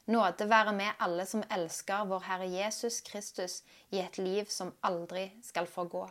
Nåde 0.06 0.48
være 0.48 0.72
med 0.72 1.00
alle 1.00 1.24
som 1.26 1.42
elsker 1.50 2.04
vår 2.04 2.26
Herre 2.26 2.48
Jesus 2.50 3.00
Kristus 3.00 3.62
i 3.90 4.02
et 4.02 4.18
liv 4.18 4.50
som 4.52 4.74
aldri 4.84 5.30
skal 5.42 5.66
forgå. 5.66 6.04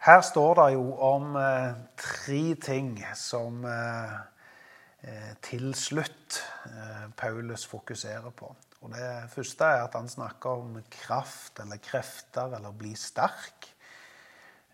Her 0.00 0.20
står 0.24 0.54
det 0.54 0.72
jo 0.74 0.84
om 1.04 1.36
eh, 1.36 1.76
tre 1.96 2.54
ting 2.54 2.96
som 3.14 3.64
eh, 3.64 4.14
eh 5.04 5.34
til 5.42 5.74
slutt 5.74 6.40
eh, 6.66 7.10
Paulus 7.16 7.66
fokuserer 7.66 8.30
på. 8.30 8.56
Og 8.80 8.90
Det 8.90 9.30
første 9.30 9.64
er 9.64 9.84
at 9.84 9.94
han 9.94 10.08
snakker 10.08 10.50
om 10.50 10.82
kraft 10.90 11.60
eller 11.60 11.76
krefter 11.76 12.56
eller 12.56 12.72
bli 12.72 12.94
sterk. 12.96 13.68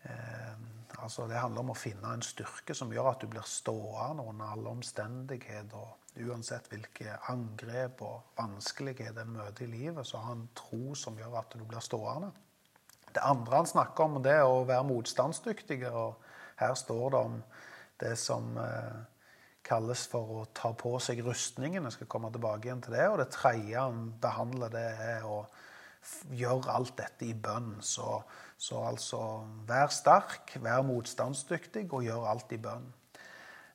Eh, 0.05 0.76
altså 1.03 1.27
Det 1.29 1.39
handler 1.39 1.61
om 1.65 1.71
å 1.73 1.79
finne 1.79 2.13
en 2.15 2.25
styrke 2.25 2.75
som 2.75 2.93
gjør 2.93 3.11
at 3.13 3.23
du 3.23 3.29
blir 3.31 3.47
stående 3.49 4.25
under 4.25 4.53
alle 4.55 4.73
omstendigheter. 4.73 5.95
Uansett 6.17 6.71
hvilke 6.73 7.19
angrep 7.29 8.01
og 8.07 8.39
vanskeligheter 8.39 9.27
en 9.27 9.35
møter 9.37 9.67
i 9.67 9.73
livet, 9.73 10.07
så 10.07 10.21
har 10.21 10.33
han 10.33 10.47
tro 10.57 10.95
som 10.97 11.19
gjør 11.19 11.37
at 11.43 11.57
du 11.57 11.65
blir 11.65 11.85
stående. 11.85 12.31
Det 13.13 13.25
andre 13.25 13.61
han 13.61 13.69
snakker 13.69 14.05
om, 14.05 14.23
det 14.25 14.33
er 14.39 14.47
å 14.49 14.65
være 14.69 14.89
motstandsdyktig. 14.89 15.83
og 15.91 16.17
Her 16.61 16.75
står 16.75 17.11
det 17.11 17.21
om 17.21 17.37
det 18.01 18.17
som 18.21 18.57
eh, 18.61 18.97
kalles 19.67 20.07
for 20.11 20.33
å 20.41 20.47
ta 20.57 20.73
på 20.77 20.97
seg 21.03 21.23
rustningen. 21.27 21.85
Jeg 21.85 21.97
skal 21.97 22.11
komme 22.13 22.33
tilbake 22.33 22.69
igjen 22.69 22.83
til 22.85 22.97
det. 22.97 23.07
Og 23.11 23.21
det 23.21 23.31
tredje 23.35 23.81
han 23.81 24.11
behandler, 24.23 24.73
det 24.73 24.87
er 25.07 25.29
å 25.29 25.43
gjøre 26.37 26.73
alt 26.73 26.97
dette 26.99 27.27
i 27.29 27.35
bønn. 27.35 27.77
Så, 27.85 28.21
så 28.59 28.83
altså 28.89 29.21
vær 29.69 29.93
sterk, 29.95 30.57
vær 30.63 30.85
motstandsdyktig 30.87 31.87
og 31.91 32.07
gjør 32.07 32.29
alt 32.33 32.55
i 32.57 32.61
bønn. 32.63 32.87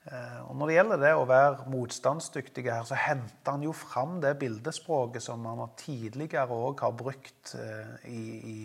Eh, 0.10 0.40
og 0.50 0.56
Når 0.58 0.68
det 0.68 0.76
gjelder 0.78 1.02
det 1.04 1.14
å 1.14 1.28
være 1.30 1.70
motstandsdyktig 1.70 2.66
her, 2.66 2.86
så 2.90 2.98
henter 2.98 3.54
han 3.54 3.66
jo 3.68 3.74
fram 3.78 4.18
det 4.24 4.34
bildespråket 4.42 5.22
som 5.22 5.46
han 5.46 5.62
tidligere 5.78 6.50
òg 6.50 6.82
har 6.82 6.96
brukt 6.98 7.54
eh, 7.60 8.08
i, 8.10 8.24
i, 8.56 8.60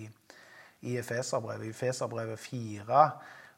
i 0.89 0.97
Efeserbrevet. 1.03 1.69
I 1.69 1.75
Efeserbrevet 1.77 2.41
4 2.41 3.03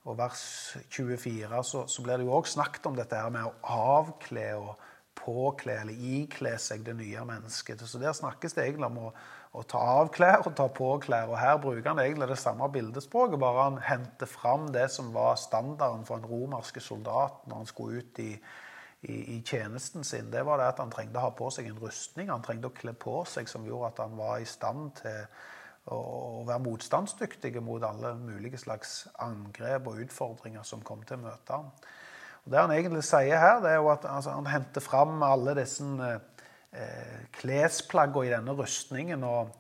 og 0.08 0.18
vers 0.18 0.42
24 0.90 1.62
så, 1.66 1.84
så 1.86 2.02
blir 2.02 2.18
det 2.18 2.26
jo 2.26 2.34
òg 2.38 2.50
snakket 2.50 2.86
om 2.90 2.98
dette 2.98 3.18
her 3.18 3.30
med 3.34 3.46
å 3.46 3.78
avkle 3.98 4.50
og 4.58 4.86
påkle 5.18 5.74
eller 5.82 6.06
ikle 6.18 6.54
seg 6.62 6.82
det 6.86 6.96
nye 6.98 7.24
mennesket. 7.26 7.82
Så 7.86 8.00
der 8.00 8.16
snakkes 8.16 8.56
det 8.56 8.64
egentlig 8.64 8.88
om 8.88 9.00
å, 9.08 9.12
å 9.56 9.64
ta 9.64 9.80
av 10.00 10.10
klær 10.12 10.44
og 10.44 10.54
ta 10.58 10.68
på 10.72 10.90
klær. 11.04 11.30
Og 11.32 11.38
her 11.40 11.58
bruker 11.62 11.90
han 11.90 12.00
egentlig 12.02 12.28
det 12.30 12.38
samme 12.40 12.68
bildespråket, 12.72 13.40
bare 13.40 13.68
han 13.70 13.82
henter 13.84 14.30
fram 14.30 14.68
det 14.74 14.88
som 14.92 15.12
var 15.14 15.38
standarden 15.40 16.04
for 16.08 16.20
en 16.20 16.28
romerske 16.28 16.82
soldat 16.84 17.44
når 17.48 17.62
han 17.62 17.70
skulle 17.70 18.02
ut 18.02 18.22
i, 18.24 18.32
i, 19.02 19.18
i, 19.36 19.38
tjenesten 19.42 20.04
sin. 20.04 20.32
Det 20.32 20.44
var 20.46 20.60
det 20.60 20.72
at 20.72 20.82
han 20.84 20.92
trengte 20.92 21.20
å 21.20 21.28
ha 21.28 21.34
på 21.36 21.50
seg 21.54 21.70
en 21.70 21.80
rustning. 21.80 22.32
Han 22.32 22.44
trengte 22.44 22.70
å 22.70 22.76
kle 22.76 22.94
på 22.98 23.22
seg 23.28 23.48
som 23.50 23.66
gjorde 23.66 23.92
at 23.94 24.02
han 24.04 24.18
var 24.18 24.42
i 24.42 24.48
stand 24.48 24.92
til 25.00 25.22
å 25.88 26.44
være 26.44 26.60
motstandsdyktig 26.66 27.54
mot 27.64 27.84
alle 27.86 28.12
mulige 28.20 28.60
slags 28.60 29.06
angrep 29.24 29.88
og 29.88 30.02
utfordringer 30.04 30.66
som 30.66 30.84
kom 30.84 31.00
til 31.08 31.16
å 31.16 31.28
møte 31.30 31.56
ham. 31.56 31.70
Og 32.44 32.52
Det 32.52 32.60
han 32.60 32.72
egentlig 32.72 33.04
sier 33.04 33.40
her, 33.40 33.62
det 33.64 33.72
er 33.72 33.80
jo 33.80 33.88
at 33.92 34.04
altså, 34.08 34.34
han 34.36 34.46
henter 34.48 34.84
fram 34.84 35.22
alle 35.24 35.56
disse 35.58 35.84
eh, 35.84 36.20
klesplaggene 37.32 38.26
i 38.26 38.32
denne 38.32 38.52
rustningen. 38.52 39.24
og 39.24 39.50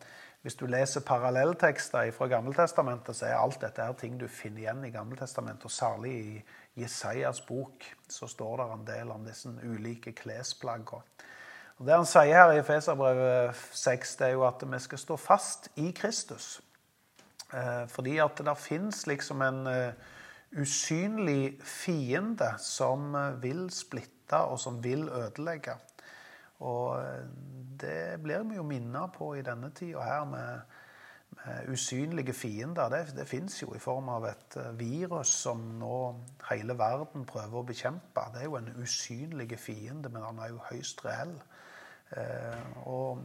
Hvis 0.42 0.58
du 0.60 0.66
leser 0.66 1.00
parallelltekster 1.00 2.10
fra 2.12 2.26
Gammeltestamentet, 2.26 3.16
så 3.16 3.26
er 3.26 3.38
alt 3.38 3.60
dette 3.60 3.84
her 3.84 3.96
ting 3.98 4.20
du 4.20 4.28
finner 4.28 4.60
igjen 4.60 4.84
i 4.84 4.92
Gammeltestamentet. 4.94 5.64
Og 5.64 5.70
særlig 5.70 6.12
i 6.12 6.44
Jesajas 6.82 7.40
bok 7.40 7.84
så 8.08 8.28
står 8.28 8.56
det 8.60 8.68
en 8.72 8.86
del 8.86 9.10
om 9.10 9.24
disse 9.26 9.50
ulike 9.64 10.12
klesplaggene. 10.12 11.02
Og 11.78 11.86
Det 11.86 11.94
han 11.94 12.06
sier 12.10 12.34
her 12.34 12.52
i 12.58 12.62
Feserbrevet 12.66 13.58
6, 13.72 14.16
det 14.18 14.26
er 14.26 14.32
jo 14.34 14.46
at 14.48 14.64
vi 14.66 14.78
skal 14.82 14.98
stå 14.98 15.16
fast 15.16 15.68
i 15.78 15.92
Kristus. 15.94 16.56
Eh, 17.54 17.84
fordi 17.88 18.18
at 18.18 18.40
det 18.44 18.56
fins 18.58 19.06
liksom 19.06 19.42
en 19.42 19.66
eh, 19.66 19.92
usynlig 20.58 21.60
fiende 21.64 22.50
som 22.58 23.14
eh, 23.14 23.42
vil 23.42 23.70
splitte, 23.70 24.36
og 24.36 24.58
som 24.60 24.82
vil 24.84 25.08
ødelegge. 25.08 25.78
Og 26.58 26.98
det 27.80 28.18
blir 28.22 28.42
vi 28.48 28.58
jo 28.58 28.66
minnet 28.66 29.14
på 29.14 29.32
i 29.38 29.44
denne 29.46 29.70
tida 29.70 30.02
her 30.02 30.24
med, 30.26 30.60
med 31.38 31.72
usynlige 31.72 32.32
fiender. 32.34 32.88
Det, 32.88 33.14
det 33.16 33.28
fins 33.28 33.60
jo 33.62 33.74
i 33.74 33.82
form 33.82 34.08
av 34.08 34.26
et 34.30 34.58
virus 34.78 35.34
som 35.44 35.62
nå 35.78 35.98
hele 36.50 36.78
verden 36.78 37.26
prøver 37.28 37.60
å 37.60 37.66
bekjempe. 37.68 38.26
Det 38.34 38.42
er 38.42 38.48
jo 38.50 38.58
en 38.58 38.72
usynlig 38.82 39.58
fiende, 39.58 40.10
men 40.10 40.26
han 40.26 40.42
er 40.42 40.54
jo 40.54 40.64
høyst 40.70 41.04
reell. 41.06 41.36
Eh, 42.16 42.86
og, 42.88 43.22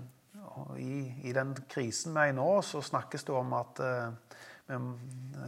i, 0.77 1.13
i, 1.23 1.31
den 1.33 1.53
krisen 1.69 2.13
vi 2.13 2.27
er 2.27 2.33
i 2.33 2.35
nå, 2.35 2.49
så 2.65 2.81
snakkes 2.83 3.23
det 3.25 3.35
om 3.37 3.53
at 3.55 3.79
eh, 3.79 4.37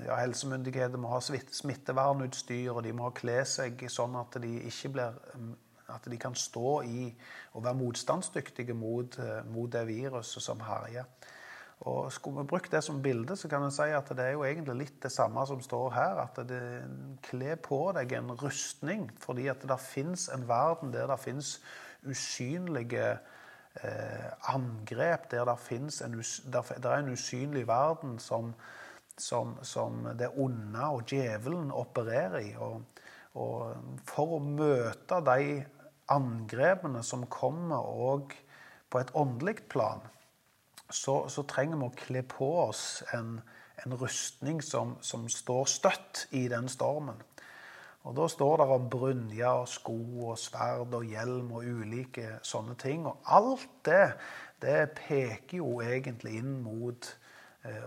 ja, 0.06 0.16
helsemyndigheter 0.22 1.02
må 1.02 1.12
ha 1.14 1.20
smittevernutstyr, 1.22 2.72
og 2.74 2.84
de 2.86 2.94
må 2.96 3.12
kle 3.18 3.42
seg 3.50 3.86
sånn 3.92 4.16
at 4.20 4.40
de 4.44 4.54
ikke 4.70 4.94
blir 4.96 5.20
at 5.94 6.08
de 6.12 6.18
kan 6.18 6.36
stå 6.36 6.82
i 6.82 7.08
og 7.54 7.64
være 7.64 7.80
motstandsdyktige 7.80 8.74
mot, 8.74 9.20
eh, 9.20 9.46
mot 9.46 9.72
det 9.72 9.88
viruset 9.88 10.44
som 10.44 10.60
herjer. 10.66 11.06
Og 11.86 12.12
Skulle 12.12 12.42
vi 12.42 12.48
brukt 12.48 12.72
det 12.72 12.84
som 12.84 13.02
bilde, 13.02 13.36
så 13.36 13.50
kan 13.52 13.66
vi 13.66 13.72
si 13.76 13.90
at 13.92 14.10
det 14.10 14.26
er 14.26 14.32
jo 14.38 14.46
egentlig 14.48 14.76
litt 14.80 15.02
det 15.04 15.12
samme 15.12 15.44
som 15.48 15.62
står 15.62 15.90
her. 15.94 16.22
At 16.24 16.40
det 16.48 16.62
kler 17.22 17.56
på 17.56 17.92
deg 17.98 18.16
en 18.16 18.32
rustning, 18.32 19.10
fordi 19.20 19.50
at 19.52 19.62
det 19.68 19.80
fins 19.84 20.30
en 20.34 20.48
verden 20.48 20.94
der 20.94 21.08
det 21.12 21.20
fins 21.20 21.60
usynlige 22.06 23.18
eh, 23.84 24.32
angrep, 24.54 25.32
der 25.32 25.46
det, 25.46 26.64
der 26.84 26.90
er 26.90 26.98
en 26.98 27.12
usynlig 27.12 27.68
verden 27.68 28.20
som, 28.20 28.54
som, 29.18 29.58
som 29.62 30.08
det 30.18 30.32
onde 30.38 30.86
og 30.86 31.04
djevelen 31.12 31.72
opererer 31.72 32.40
i. 32.40 32.56
Og, 32.56 32.82
og, 33.34 33.76
for 34.08 34.38
å 34.38 34.40
møte 34.40 35.20
de 35.28 35.64
angrepene 36.12 37.04
som 37.04 37.26
kommer 37.32 37.82
òg 37.82 38.36
på 38.90 39.02
et 39.02 39.12
åndelig 39.18 39.64
plan, 39.70 40.04
så, 40.90 41.26
så, 41.30 41.44
trenger 41.50 41.80
vi 41.82 41.88
å 41.88 41.98
kle 41.98 42.22
på 42.30 42.50
oss 42.68 43.04
en, 43.18 43.40
en 43.84 43.96
rustning 43.98 44.62
som, 44.62 44.96
som 45.02 45.26
står 45.30 45.66
støtt 45.70 46.28
i 46.38 46.46
den 46.52 46.70
stormen. 46.70 47.22
Og 48.06 48.14
Da 48.16 48.28
står 48.30 48.60
det 48.62 48.66
om 48.70 48.90
brynje 48.90 49.50
og 49.50 49.68
sko 49.70 49.98
og 50.30 50.38
sverd 50.38 50.94
og 50.94 51.08
hjelm 51.10 51.50
og 51.58 51.66
ulike 51.66 52.36
sånne 52.46 52.76
ting. 52.78 53.08
Og 53.10 53.18
alt 53.26 53.66
det, 53.88 54.12
det 54.62 54.92
peker 55.00 55.58
jo 55.58 55.80
egentlig 55.82 56.38
inn 56.38 56.60
mot 56.62 57.10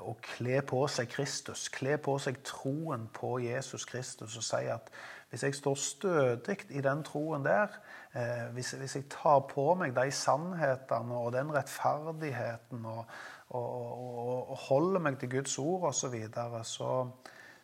å 0.02 0.16
kle 0.22 0.62
på 0.66 0.82
seg 0.90 1.10
Kristus. 1.12 1.68
Kle 1.72 1.98
på 2.02 2.16
seg 2.22 2.40
troen 2.46 3.06
på 3.14 3.36
Jesus 3.44 3.86
Kristus 3.88 4.36
og 4.38 4.46
si 4.46 4.64
at 4.72 4.90
hvis 5.30 5.42
jeg 5.44 5.54
står 5.54 5.74
stødig 5.74 6.56
i 6.70 6.80
den 6.80 7.02
troen 7.04 7.44
der, 7.44 7.74
eh, 8.16 8.46
hvis, 8.52 8.70
hvis, 8.80 8.96
jeg 8.96 9.08
tar 9.12 9.42
på 9.50 9.74
meg 9.76 9.92
de 9.96 10.08
sannhetene 10.10 11.18
og 11.20 11.34
den 11.36 11.52
rettferdigheten 11.52 12.86
og, 12.88 13.04
og, 13.48 13.68
og, 13.68 14.50
og 14.50 14.56
holder 14.68 15.04
meg 15.04 15.18
til 15.20 15.30
Guds 15.36 15.58
ord 15.58 15.90
osv., 15.90 16.00
så, 16.00 16.08
videre, 16.14 16.64
så, 16.64 16.92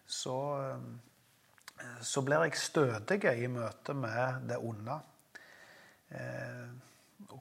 så 0.07 0.37
eh, 0.61 0.85
så 2.01 2.23
blir 2.23 2.45
jeg 2.45 2.57
stødig 2.61 3.25
i 3.33 3.49
møte 3.51 3.95
med 3.97 4.49
det 4.49 4.61
onde. 4.61 4.99
Eh, 6.13 6.69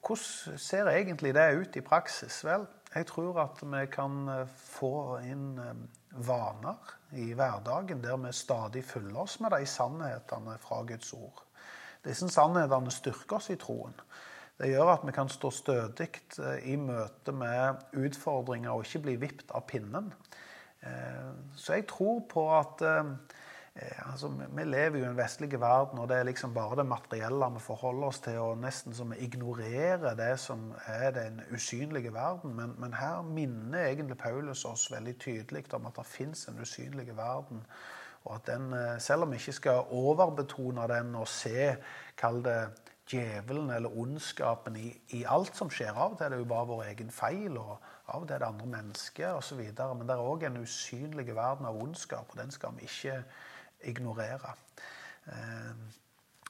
hvordan 0.04 0.58
ser 0.58 0.88
egentlig 0.88 1.34
det 1.34 1.52
ut 1.60 1.76
i 1.76 1.84
praksis? 1.84 2.40
Vel, 2.44 2.66
jeg 2.94 3.06
tror 3.10 3.40
at 3.42 3.62
vi 3.62 3.86
kan 3.92 4.28
eh, 4.30 4.46
få 4.46 5.18
inn 5.26 5.58
eh, 5.58 5.80
vaner 6.26 6.94
i 7.18 7.32
hverdagen 7.34 8.02
der 8.04 8.20
vi 8.22 8.32
stadig 8.32 8.84
fyller 8.86 9.24
oss 9.24 9.40
med 9.42 9.54
de 9.54 9.66
sannhetene 9.66 10.58
fra 10.62 10.82
Guds 10.86 11.12
ord. 11.16 11.42
Disse 12.04 12.28
sannhetene 12.30 12.92
styrker 12.92 13.40
oss 13.40 13.50
i 13.50 13.58
troen. 13.58 13.96
Det 14.60 14.70
gjør 14.70 14.92
at 14.92 15.06
vi 15.06 15.12
kan 15.16 15.28
stå 15.28 15.50
stødig 15.50 16.08
i 16.62 16.76
møte 16.78 17.32
med 17.34 17.80
utfordringer 17.98 18.70
og 18.70 18.84
ikke 18.84 19.02
bli 19.08 19.14
vippet 19.18 19.50
av 19.50 19.64
pinnen. 19.66 20.12
Så 21.58 21.74
jeg 21.74 21.88
tror 21.90 22.20
på 22.30 22.44
at 22.54 22.84
Eh, 22.84 23.02
altså, 23.82 24.28
vi 24.28 24.64
lever 24.64 24.98
jo 24.98 25.04
i 25.04 25.08
en 25.08 25.16
vestlig 25.16 25.60
verden, 25.60 25.98
og 25.98 26.08
det 26.08 26.16
er 26.16 26.28
liksom 26.28 26.54
bare 26.54 26.76
det 26.76 26.86
materielle 26.86 27.48
vi 27.54 27.60
forholder 27.60 28.06
oss 28.06 28.20
til. 28.22 28.38
og 28.38 28.58
Nesten 28.58 28.94
som 28.94 29.10
vi 29.10 29.16
ignorerer 29.26 30.14
det 30.14 30.38
som 30.40 30.72
er 30.86 31.10
den 31.10 31.40
usynlige 31.52 32.12
verden. 32.14 32.54
Men, 32.54 32.74
men 32.78 32.94
her 32.94 33.22
minner 33.22 33.88
egentlig 33.88 34.18
Paulus 34.18 34.64
oss 34.64 34.92
veldig 34.92 35.18
tydelig 35.18 35.64
om 35.74 35.86
at 35.86 35.98
det 35.98 36.06
fins 36.06 36.48
en 36.48 36.60
usynlig 36.60 37.16
verden. 37.16 37.64
Og 38.24 38.34
at 38.34 38.46
den, 38.46 38.72
eh, 38.72 39.00
selv 39.00 39.22
om 39.22 39.32
vi 39.32 39.36
ikke 39.36 39.52
skal 39.52 39.84
overbetone 39.90 40.88
den 40.88 41.14
og 41.14 41.28
se, 41.28 41.76
kall 42.16 42.44
det 42.44 42.60
djevelen 43.10 43.70
eller 43.70 43.98
ondskapen 43.98 44.76
i, 44.76 44.94
i, 45.08 45.24
alt 45.28 45.56
som 45.56 45.70
skjer. 45.70 45.92
Av 45.92 46.14
og 46.14 46.18
til 46.18 46.24
er 46.24 46.32
det 46.32 46.38
jo 46.38 46.46
bare 46.48 46.68
vår 46.70 46.84
egen 46.92 47.10
feil, 47.10 47.58
og 47.58 47.74
av 48.06 48.22
og 48.22 48.28
til 48.28 48.36
er 48.36 48.44
det 48.44 48.48
andre 48.48 48.70
mennesker 48.78 49.34
osv. 49.34 49.60
Men 49.60 50.06
det 50.06 50.14
er 50.14 50.22
òg 50.30 50.46
en 50.46 50.62
usynlig 50.62 51.26
verden 51.34 51.66
av 51.68 51.82
ondskap, 51.82 52.30
og 52.30 52.40
den 52.40 52.54
skal 52.54 52.72
vi 52.78 52.88
ikke 52.88 53.18
ignorere. 53.90 54.54
Eh, 55.26 55.74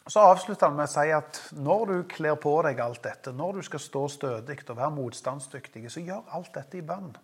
så 0.06 0.20
avslutter 0.20 0.68
han 0.68 0.76
med 0.76 0.84
å 0.84 0.92
si 0.92 1.10
at 1.16 1.40
når 1.56 1.84
du 1.88 1.96
kler 2.12 2.36
på 2.36 2.52
deg 2.66 2.80
alt 2.84 3.02
dette, 3.06 3.32
når 3.32 3.58
du 3.58 3.64
skal 3.64 3.80
stå 3.80 4.04
stødig 4.12 4.58
og 4.68 4.76
være 4.76 4.92
motstandsdyktig, 4.98 5.86
så 5.92 6.04
gjør 6.04 6.28
alt 6.36 6.52
dette 6.58 6.80
i 6.80 6.84
bønn. 6.84 7.14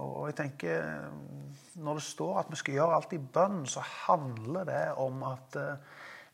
Og 0.00 0.28
jeg 0.30 0.36
tenker, 0.38 1.10
Når 1.74 1.94
det 1.94 2.02
står 2.02 2.38
at 2.38 2.50
vi 2.50 2.56
skal 2.56 2.74
gjøre 2.74 2.94
alt 2.94 3.12
i 3.12 3.18
bønn, 3.18 3.66
så 3.66 3.80
handler 3.80 4.64
det 4.64 4.84
om 4.98 5.22
at 5.22 5.56
uh, 5.56 5.78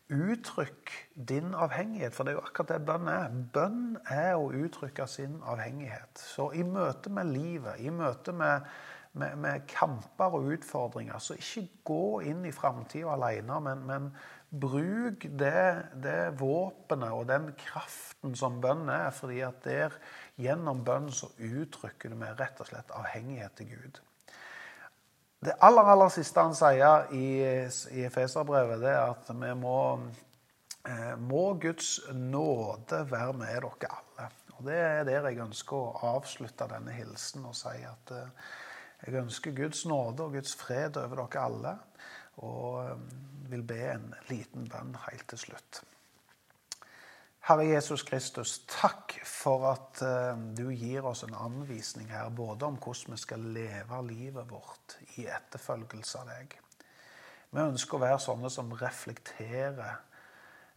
uttrykk 0.09 0.91
din 1.29 1.53
avhengighet. 1.53 2.13
For 2.15 2.23
det 2.23 2.33
er 2.33 2.39
jo 2.39 2.45
akkurat 2.45 2.73
det 2.73 2.85
bønn 2.85 3.07
er. 3.11 3.37
Bønn 3.53 3.97
er 4.09 4.35
å 4.35 4.51
uttrykke 4.51 5.07
sin 5.07 5.39
avhengighet. 5.45 6.21
Så 6.21 6.51
i 6.53 6.63
møte 6.63 7.09
med 7.13 7.31
livet, 7.31 7.79
i 7.79 7.89
møte 7.93 8.33
med, 8.33 8.65
med, 9.17 9.37
med 9.41 9.67
kamper 9.69 10.37
og 10.37 10.51
utfordringer, 10.55 11.19
så 11.19 11.37
ikke 11.37 11.67
gå 11.87 12.03
inn 12.29 12.45
i 12.47 12.55
framtida 12.55 13.13
alene, 13.15 13.59
men, 13.63 13.85
men 13.87 14.09
bruk 14.49 15.25
det, 15.39 15.63
det 16.03 16.19
våpenet 16.39 17.11
og 17.11 17.27
den 17.27 17.49
kraften 17.59 18.35
som 18.37 18.61
bønn 18.63 18.87
er. 18.89 19.09
fordi 19.11 19.41
at 19.45 19.63
der, 19.65 19.95
gjennom 20.39 20.83
bønn 20.87 21.09
så 21.11 21.29
uttrykker 21.37 22.13
du 22.13 22.19
med 22.19 22.39
rett 22.39 22.61
og 22.61 22.69
slett 22.69 22.93
avhengighet 22.95 23.57
til 23.57 23.73
Gud. 23.73 23.99
Det 25.43 25.53
aller 25.61 25.91
aller 25.93 26.09
siste 26.09 26.41
han 26.41 26.55
sier 26.57 27.11
i, 27.13 27.27
i 27.93 28.05
Efeserbrevet, 28.07 28.81
det 28.81 28.93
er 28.95 29.11
at 29.11 29.27
vi 29.29 29.51
må, 29.59 29.77
eh, 30.87 31.13
må 31.19 31.51
Guds 31.61 31.99
nåde 32.13 33.03
være 33.11 33.35
med 33.37 33.51
dere 33.53 33.91
alle. 33.99 34.29
Og 34.57 34.65
Det 34.65 34.77
er 34.81 35.03
der 35.05 35.27
jeg 35.29 35.43
ønsker 35.43 35.77
å 35.77 36.15
avslutte 36.15 36.65
denne 36.71 36.95
hilsen 36.95 37.45
og 37.45 37.53
si 37.55 37.75
at 37.85 38.15
eh, 38.15 38.47
jeg 39.05 39.19
ønsker 39.21 39.55
Guds 39.55 39.85
nåde 39.85 40.25
og 40.25 40.33
Guds 40.37 40.55
fred 40.57 40.97
over 40.97 41.27
dere 41.27 41.43
alle. 41.43 41.77
Og 42.37 42.83
eh, 42.85 42.97
vil 43.51 43.63
be 43.63 43.79
en 43.93 44.09
liten 44.29 44.67
bønn 44.69 44.95
helt 45.07 45.27
til 45.31 45.39
slutt. 45.47 45.81
Herre 47.47 47.63
Jesus 47.63 48.03
Kristus, 48.03 48.57
takk 48.67 49.13
for 49.23 49.69
at 49.69 50.01
eh, 50.03 50.41
du 50.57 50.65
gir 50.75 51.05
oss 51.07 51.23
en 51.23 51.37
anvisning 51.37 52.09
her, 52.11 52.27
både 52.29 52.67
om 52.67 52.75
hvordan 52.75 53.15
vi 53.15 53.21
skal 53.21 53.45
leve 53.55 54.01
livet 54.09 54.49
vårt 54.51 54.97
i 55.15 55.29
etterfølgelse 55.31 56.19
av 56.19 56.33
deg. 56.33 56.57
Vi 57.55 57.63
ønsker 57.63 57.95
å 57.95 58.03
være 58.03 58.19
sånne 58.19 58.51
som 58.51 58.73
reflekterer 58.75 59.93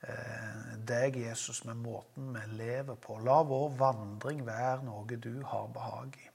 eh, 0.07 0.77
deg, 0.79 1.19
Jesus, 1.25 1.65
med 1.67 1.83
måten 1.83 2.31
vi 2.37 2.47
lever 2.63 3.01
på. 3.03 3.19
La 3.27 3.41
vår 3.43 3.75
vandring 3.81 4.47
være 4.47 4.87
noe 4.87 5.19
du 5.19 5.43
har 5.51 5.73
behag 5.75 6.15
i. 6.23 6.30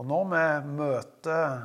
Og 0.00 0.06
når 0.08 0.22
vi 0.30 0.68
møter 0.78 1.58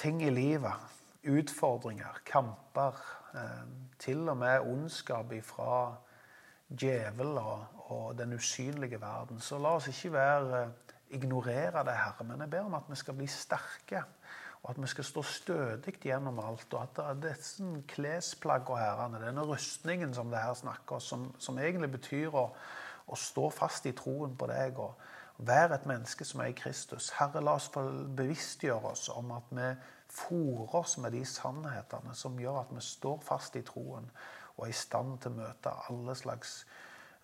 ting 0.00 0.22
i 0.24 0.30
livet 0.32 1.26
utfordringer, 1.28 2.22
kamper, 2.24 2.96
eh, 3.36 3.66
til 3.98 4.28
og 4.28 4.36
med 4.40 4.60
ondskap 4.64 5.32
ifra 5.32 5.96
djevelen 6.70 7.38
og, 7.88 8.14
den 8.18 8.32
usynlige 8.32 9.00
verden. 9.00 9.40
Så 9.40 9.58
la 9.58 9.74
oss 9.76 9.88
ikke 9.88 10.12
være, 10.12 10.62
eh, 10.62 10.94
ignorere 11.10 11.84
det, 11.84 11.92
Herre, 11.92 12.24
men 12.24 12.40
jeg 12.40 12.50
ber 12.50 12.64
om 12.64 12.74
at 12.74 12.88
vi 12.88 12.96
skal 12.96 13.14
bli 13.14 13.26
sterke. 13.26 14.02
Og 14.62 14.70
at 14.70 14.82
vi 14.82 14.86
skal 14.86 15.04
stå 15.04 15.22
stødig 15.22 16.00
gjennom 16.00 16.38
alt. 16.38 16.74
Og 16.74 16.88
at 16.98 17.22
disse 17.22 17.62
klesplaggene, 17.88 18.78
herrene, 18.78 19.26
denne 19.26 19.42
rustningen 19.42 20.14
som 20.14 20.30
det 20.30 20.38
her 20.38 20.54
snakker 20.54 20.98
som, 20.98 21.34
som 21.38 21.58
egentlig 21.58 21.90
betyr 21.90 22.34
å, 22.34 22.52
å, 23.06 23.14
stå 23.14 23.50
fast 23.50 23.86
i 23.86 23.92
troen 23.92 24.36
på 24.36 24.46
deg 24.46 24.78
og 24.78 24.94
være 25.38 25.74
et 25.74 25.86
menneske 25.86 26.24
som 26.24 26.40
er 26.40 26.52
i 26.52 26.56
Kristus. 26.56 27.10
Herre, 27.18 27.42
la 27.44 27.56
oss 27.56 27.68
få 27.72 27.84
bevisstgjøre 28.16 28.92
oss 28.92 29.08
om 29.12 29.30
at 29.36 29.50
vi 29.50 29.68
fòrer 30.16 30.74
oss 30.80 30.96
med 31.02 31.12
de 31.12 31.24
sannhetene 31.26 32.14
som 32.14 32.38
gjør 32.40 32.62
at 32.62 32.74
vi 32.74 32.82
står 32.84 33.20
fast 33.26 33.56
i 33.56 33.64
troen 33.66 34.10
og 34.56 34.64
er 34.66 34.72
i 34.72 34.76
stand 34.76 35.18
til 35.20 35.34
å 35.34 35.42
møte 35.42 35.74
alle 35.90 36.14
slags 36.16 36.54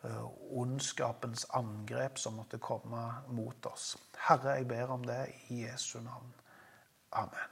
uh, 0.05 0.27
ondskapens 0.61 1.47
angrep 1.57 2.21
som 2.21 2.37
måtte 2.37 2.61
komme 2.61 3.07
mot 3.33 3.73
oss. 3.73 3.95
Herre, 4.29 4.59
jeg 4.59 4.69
ber 4.69 4.93
om 4.99 5.09
det 5.09 5.25
i 5.49 5.65
Jesu 5.65 6.01
navn. 6.05 6.35
Amen. 7.13 7.52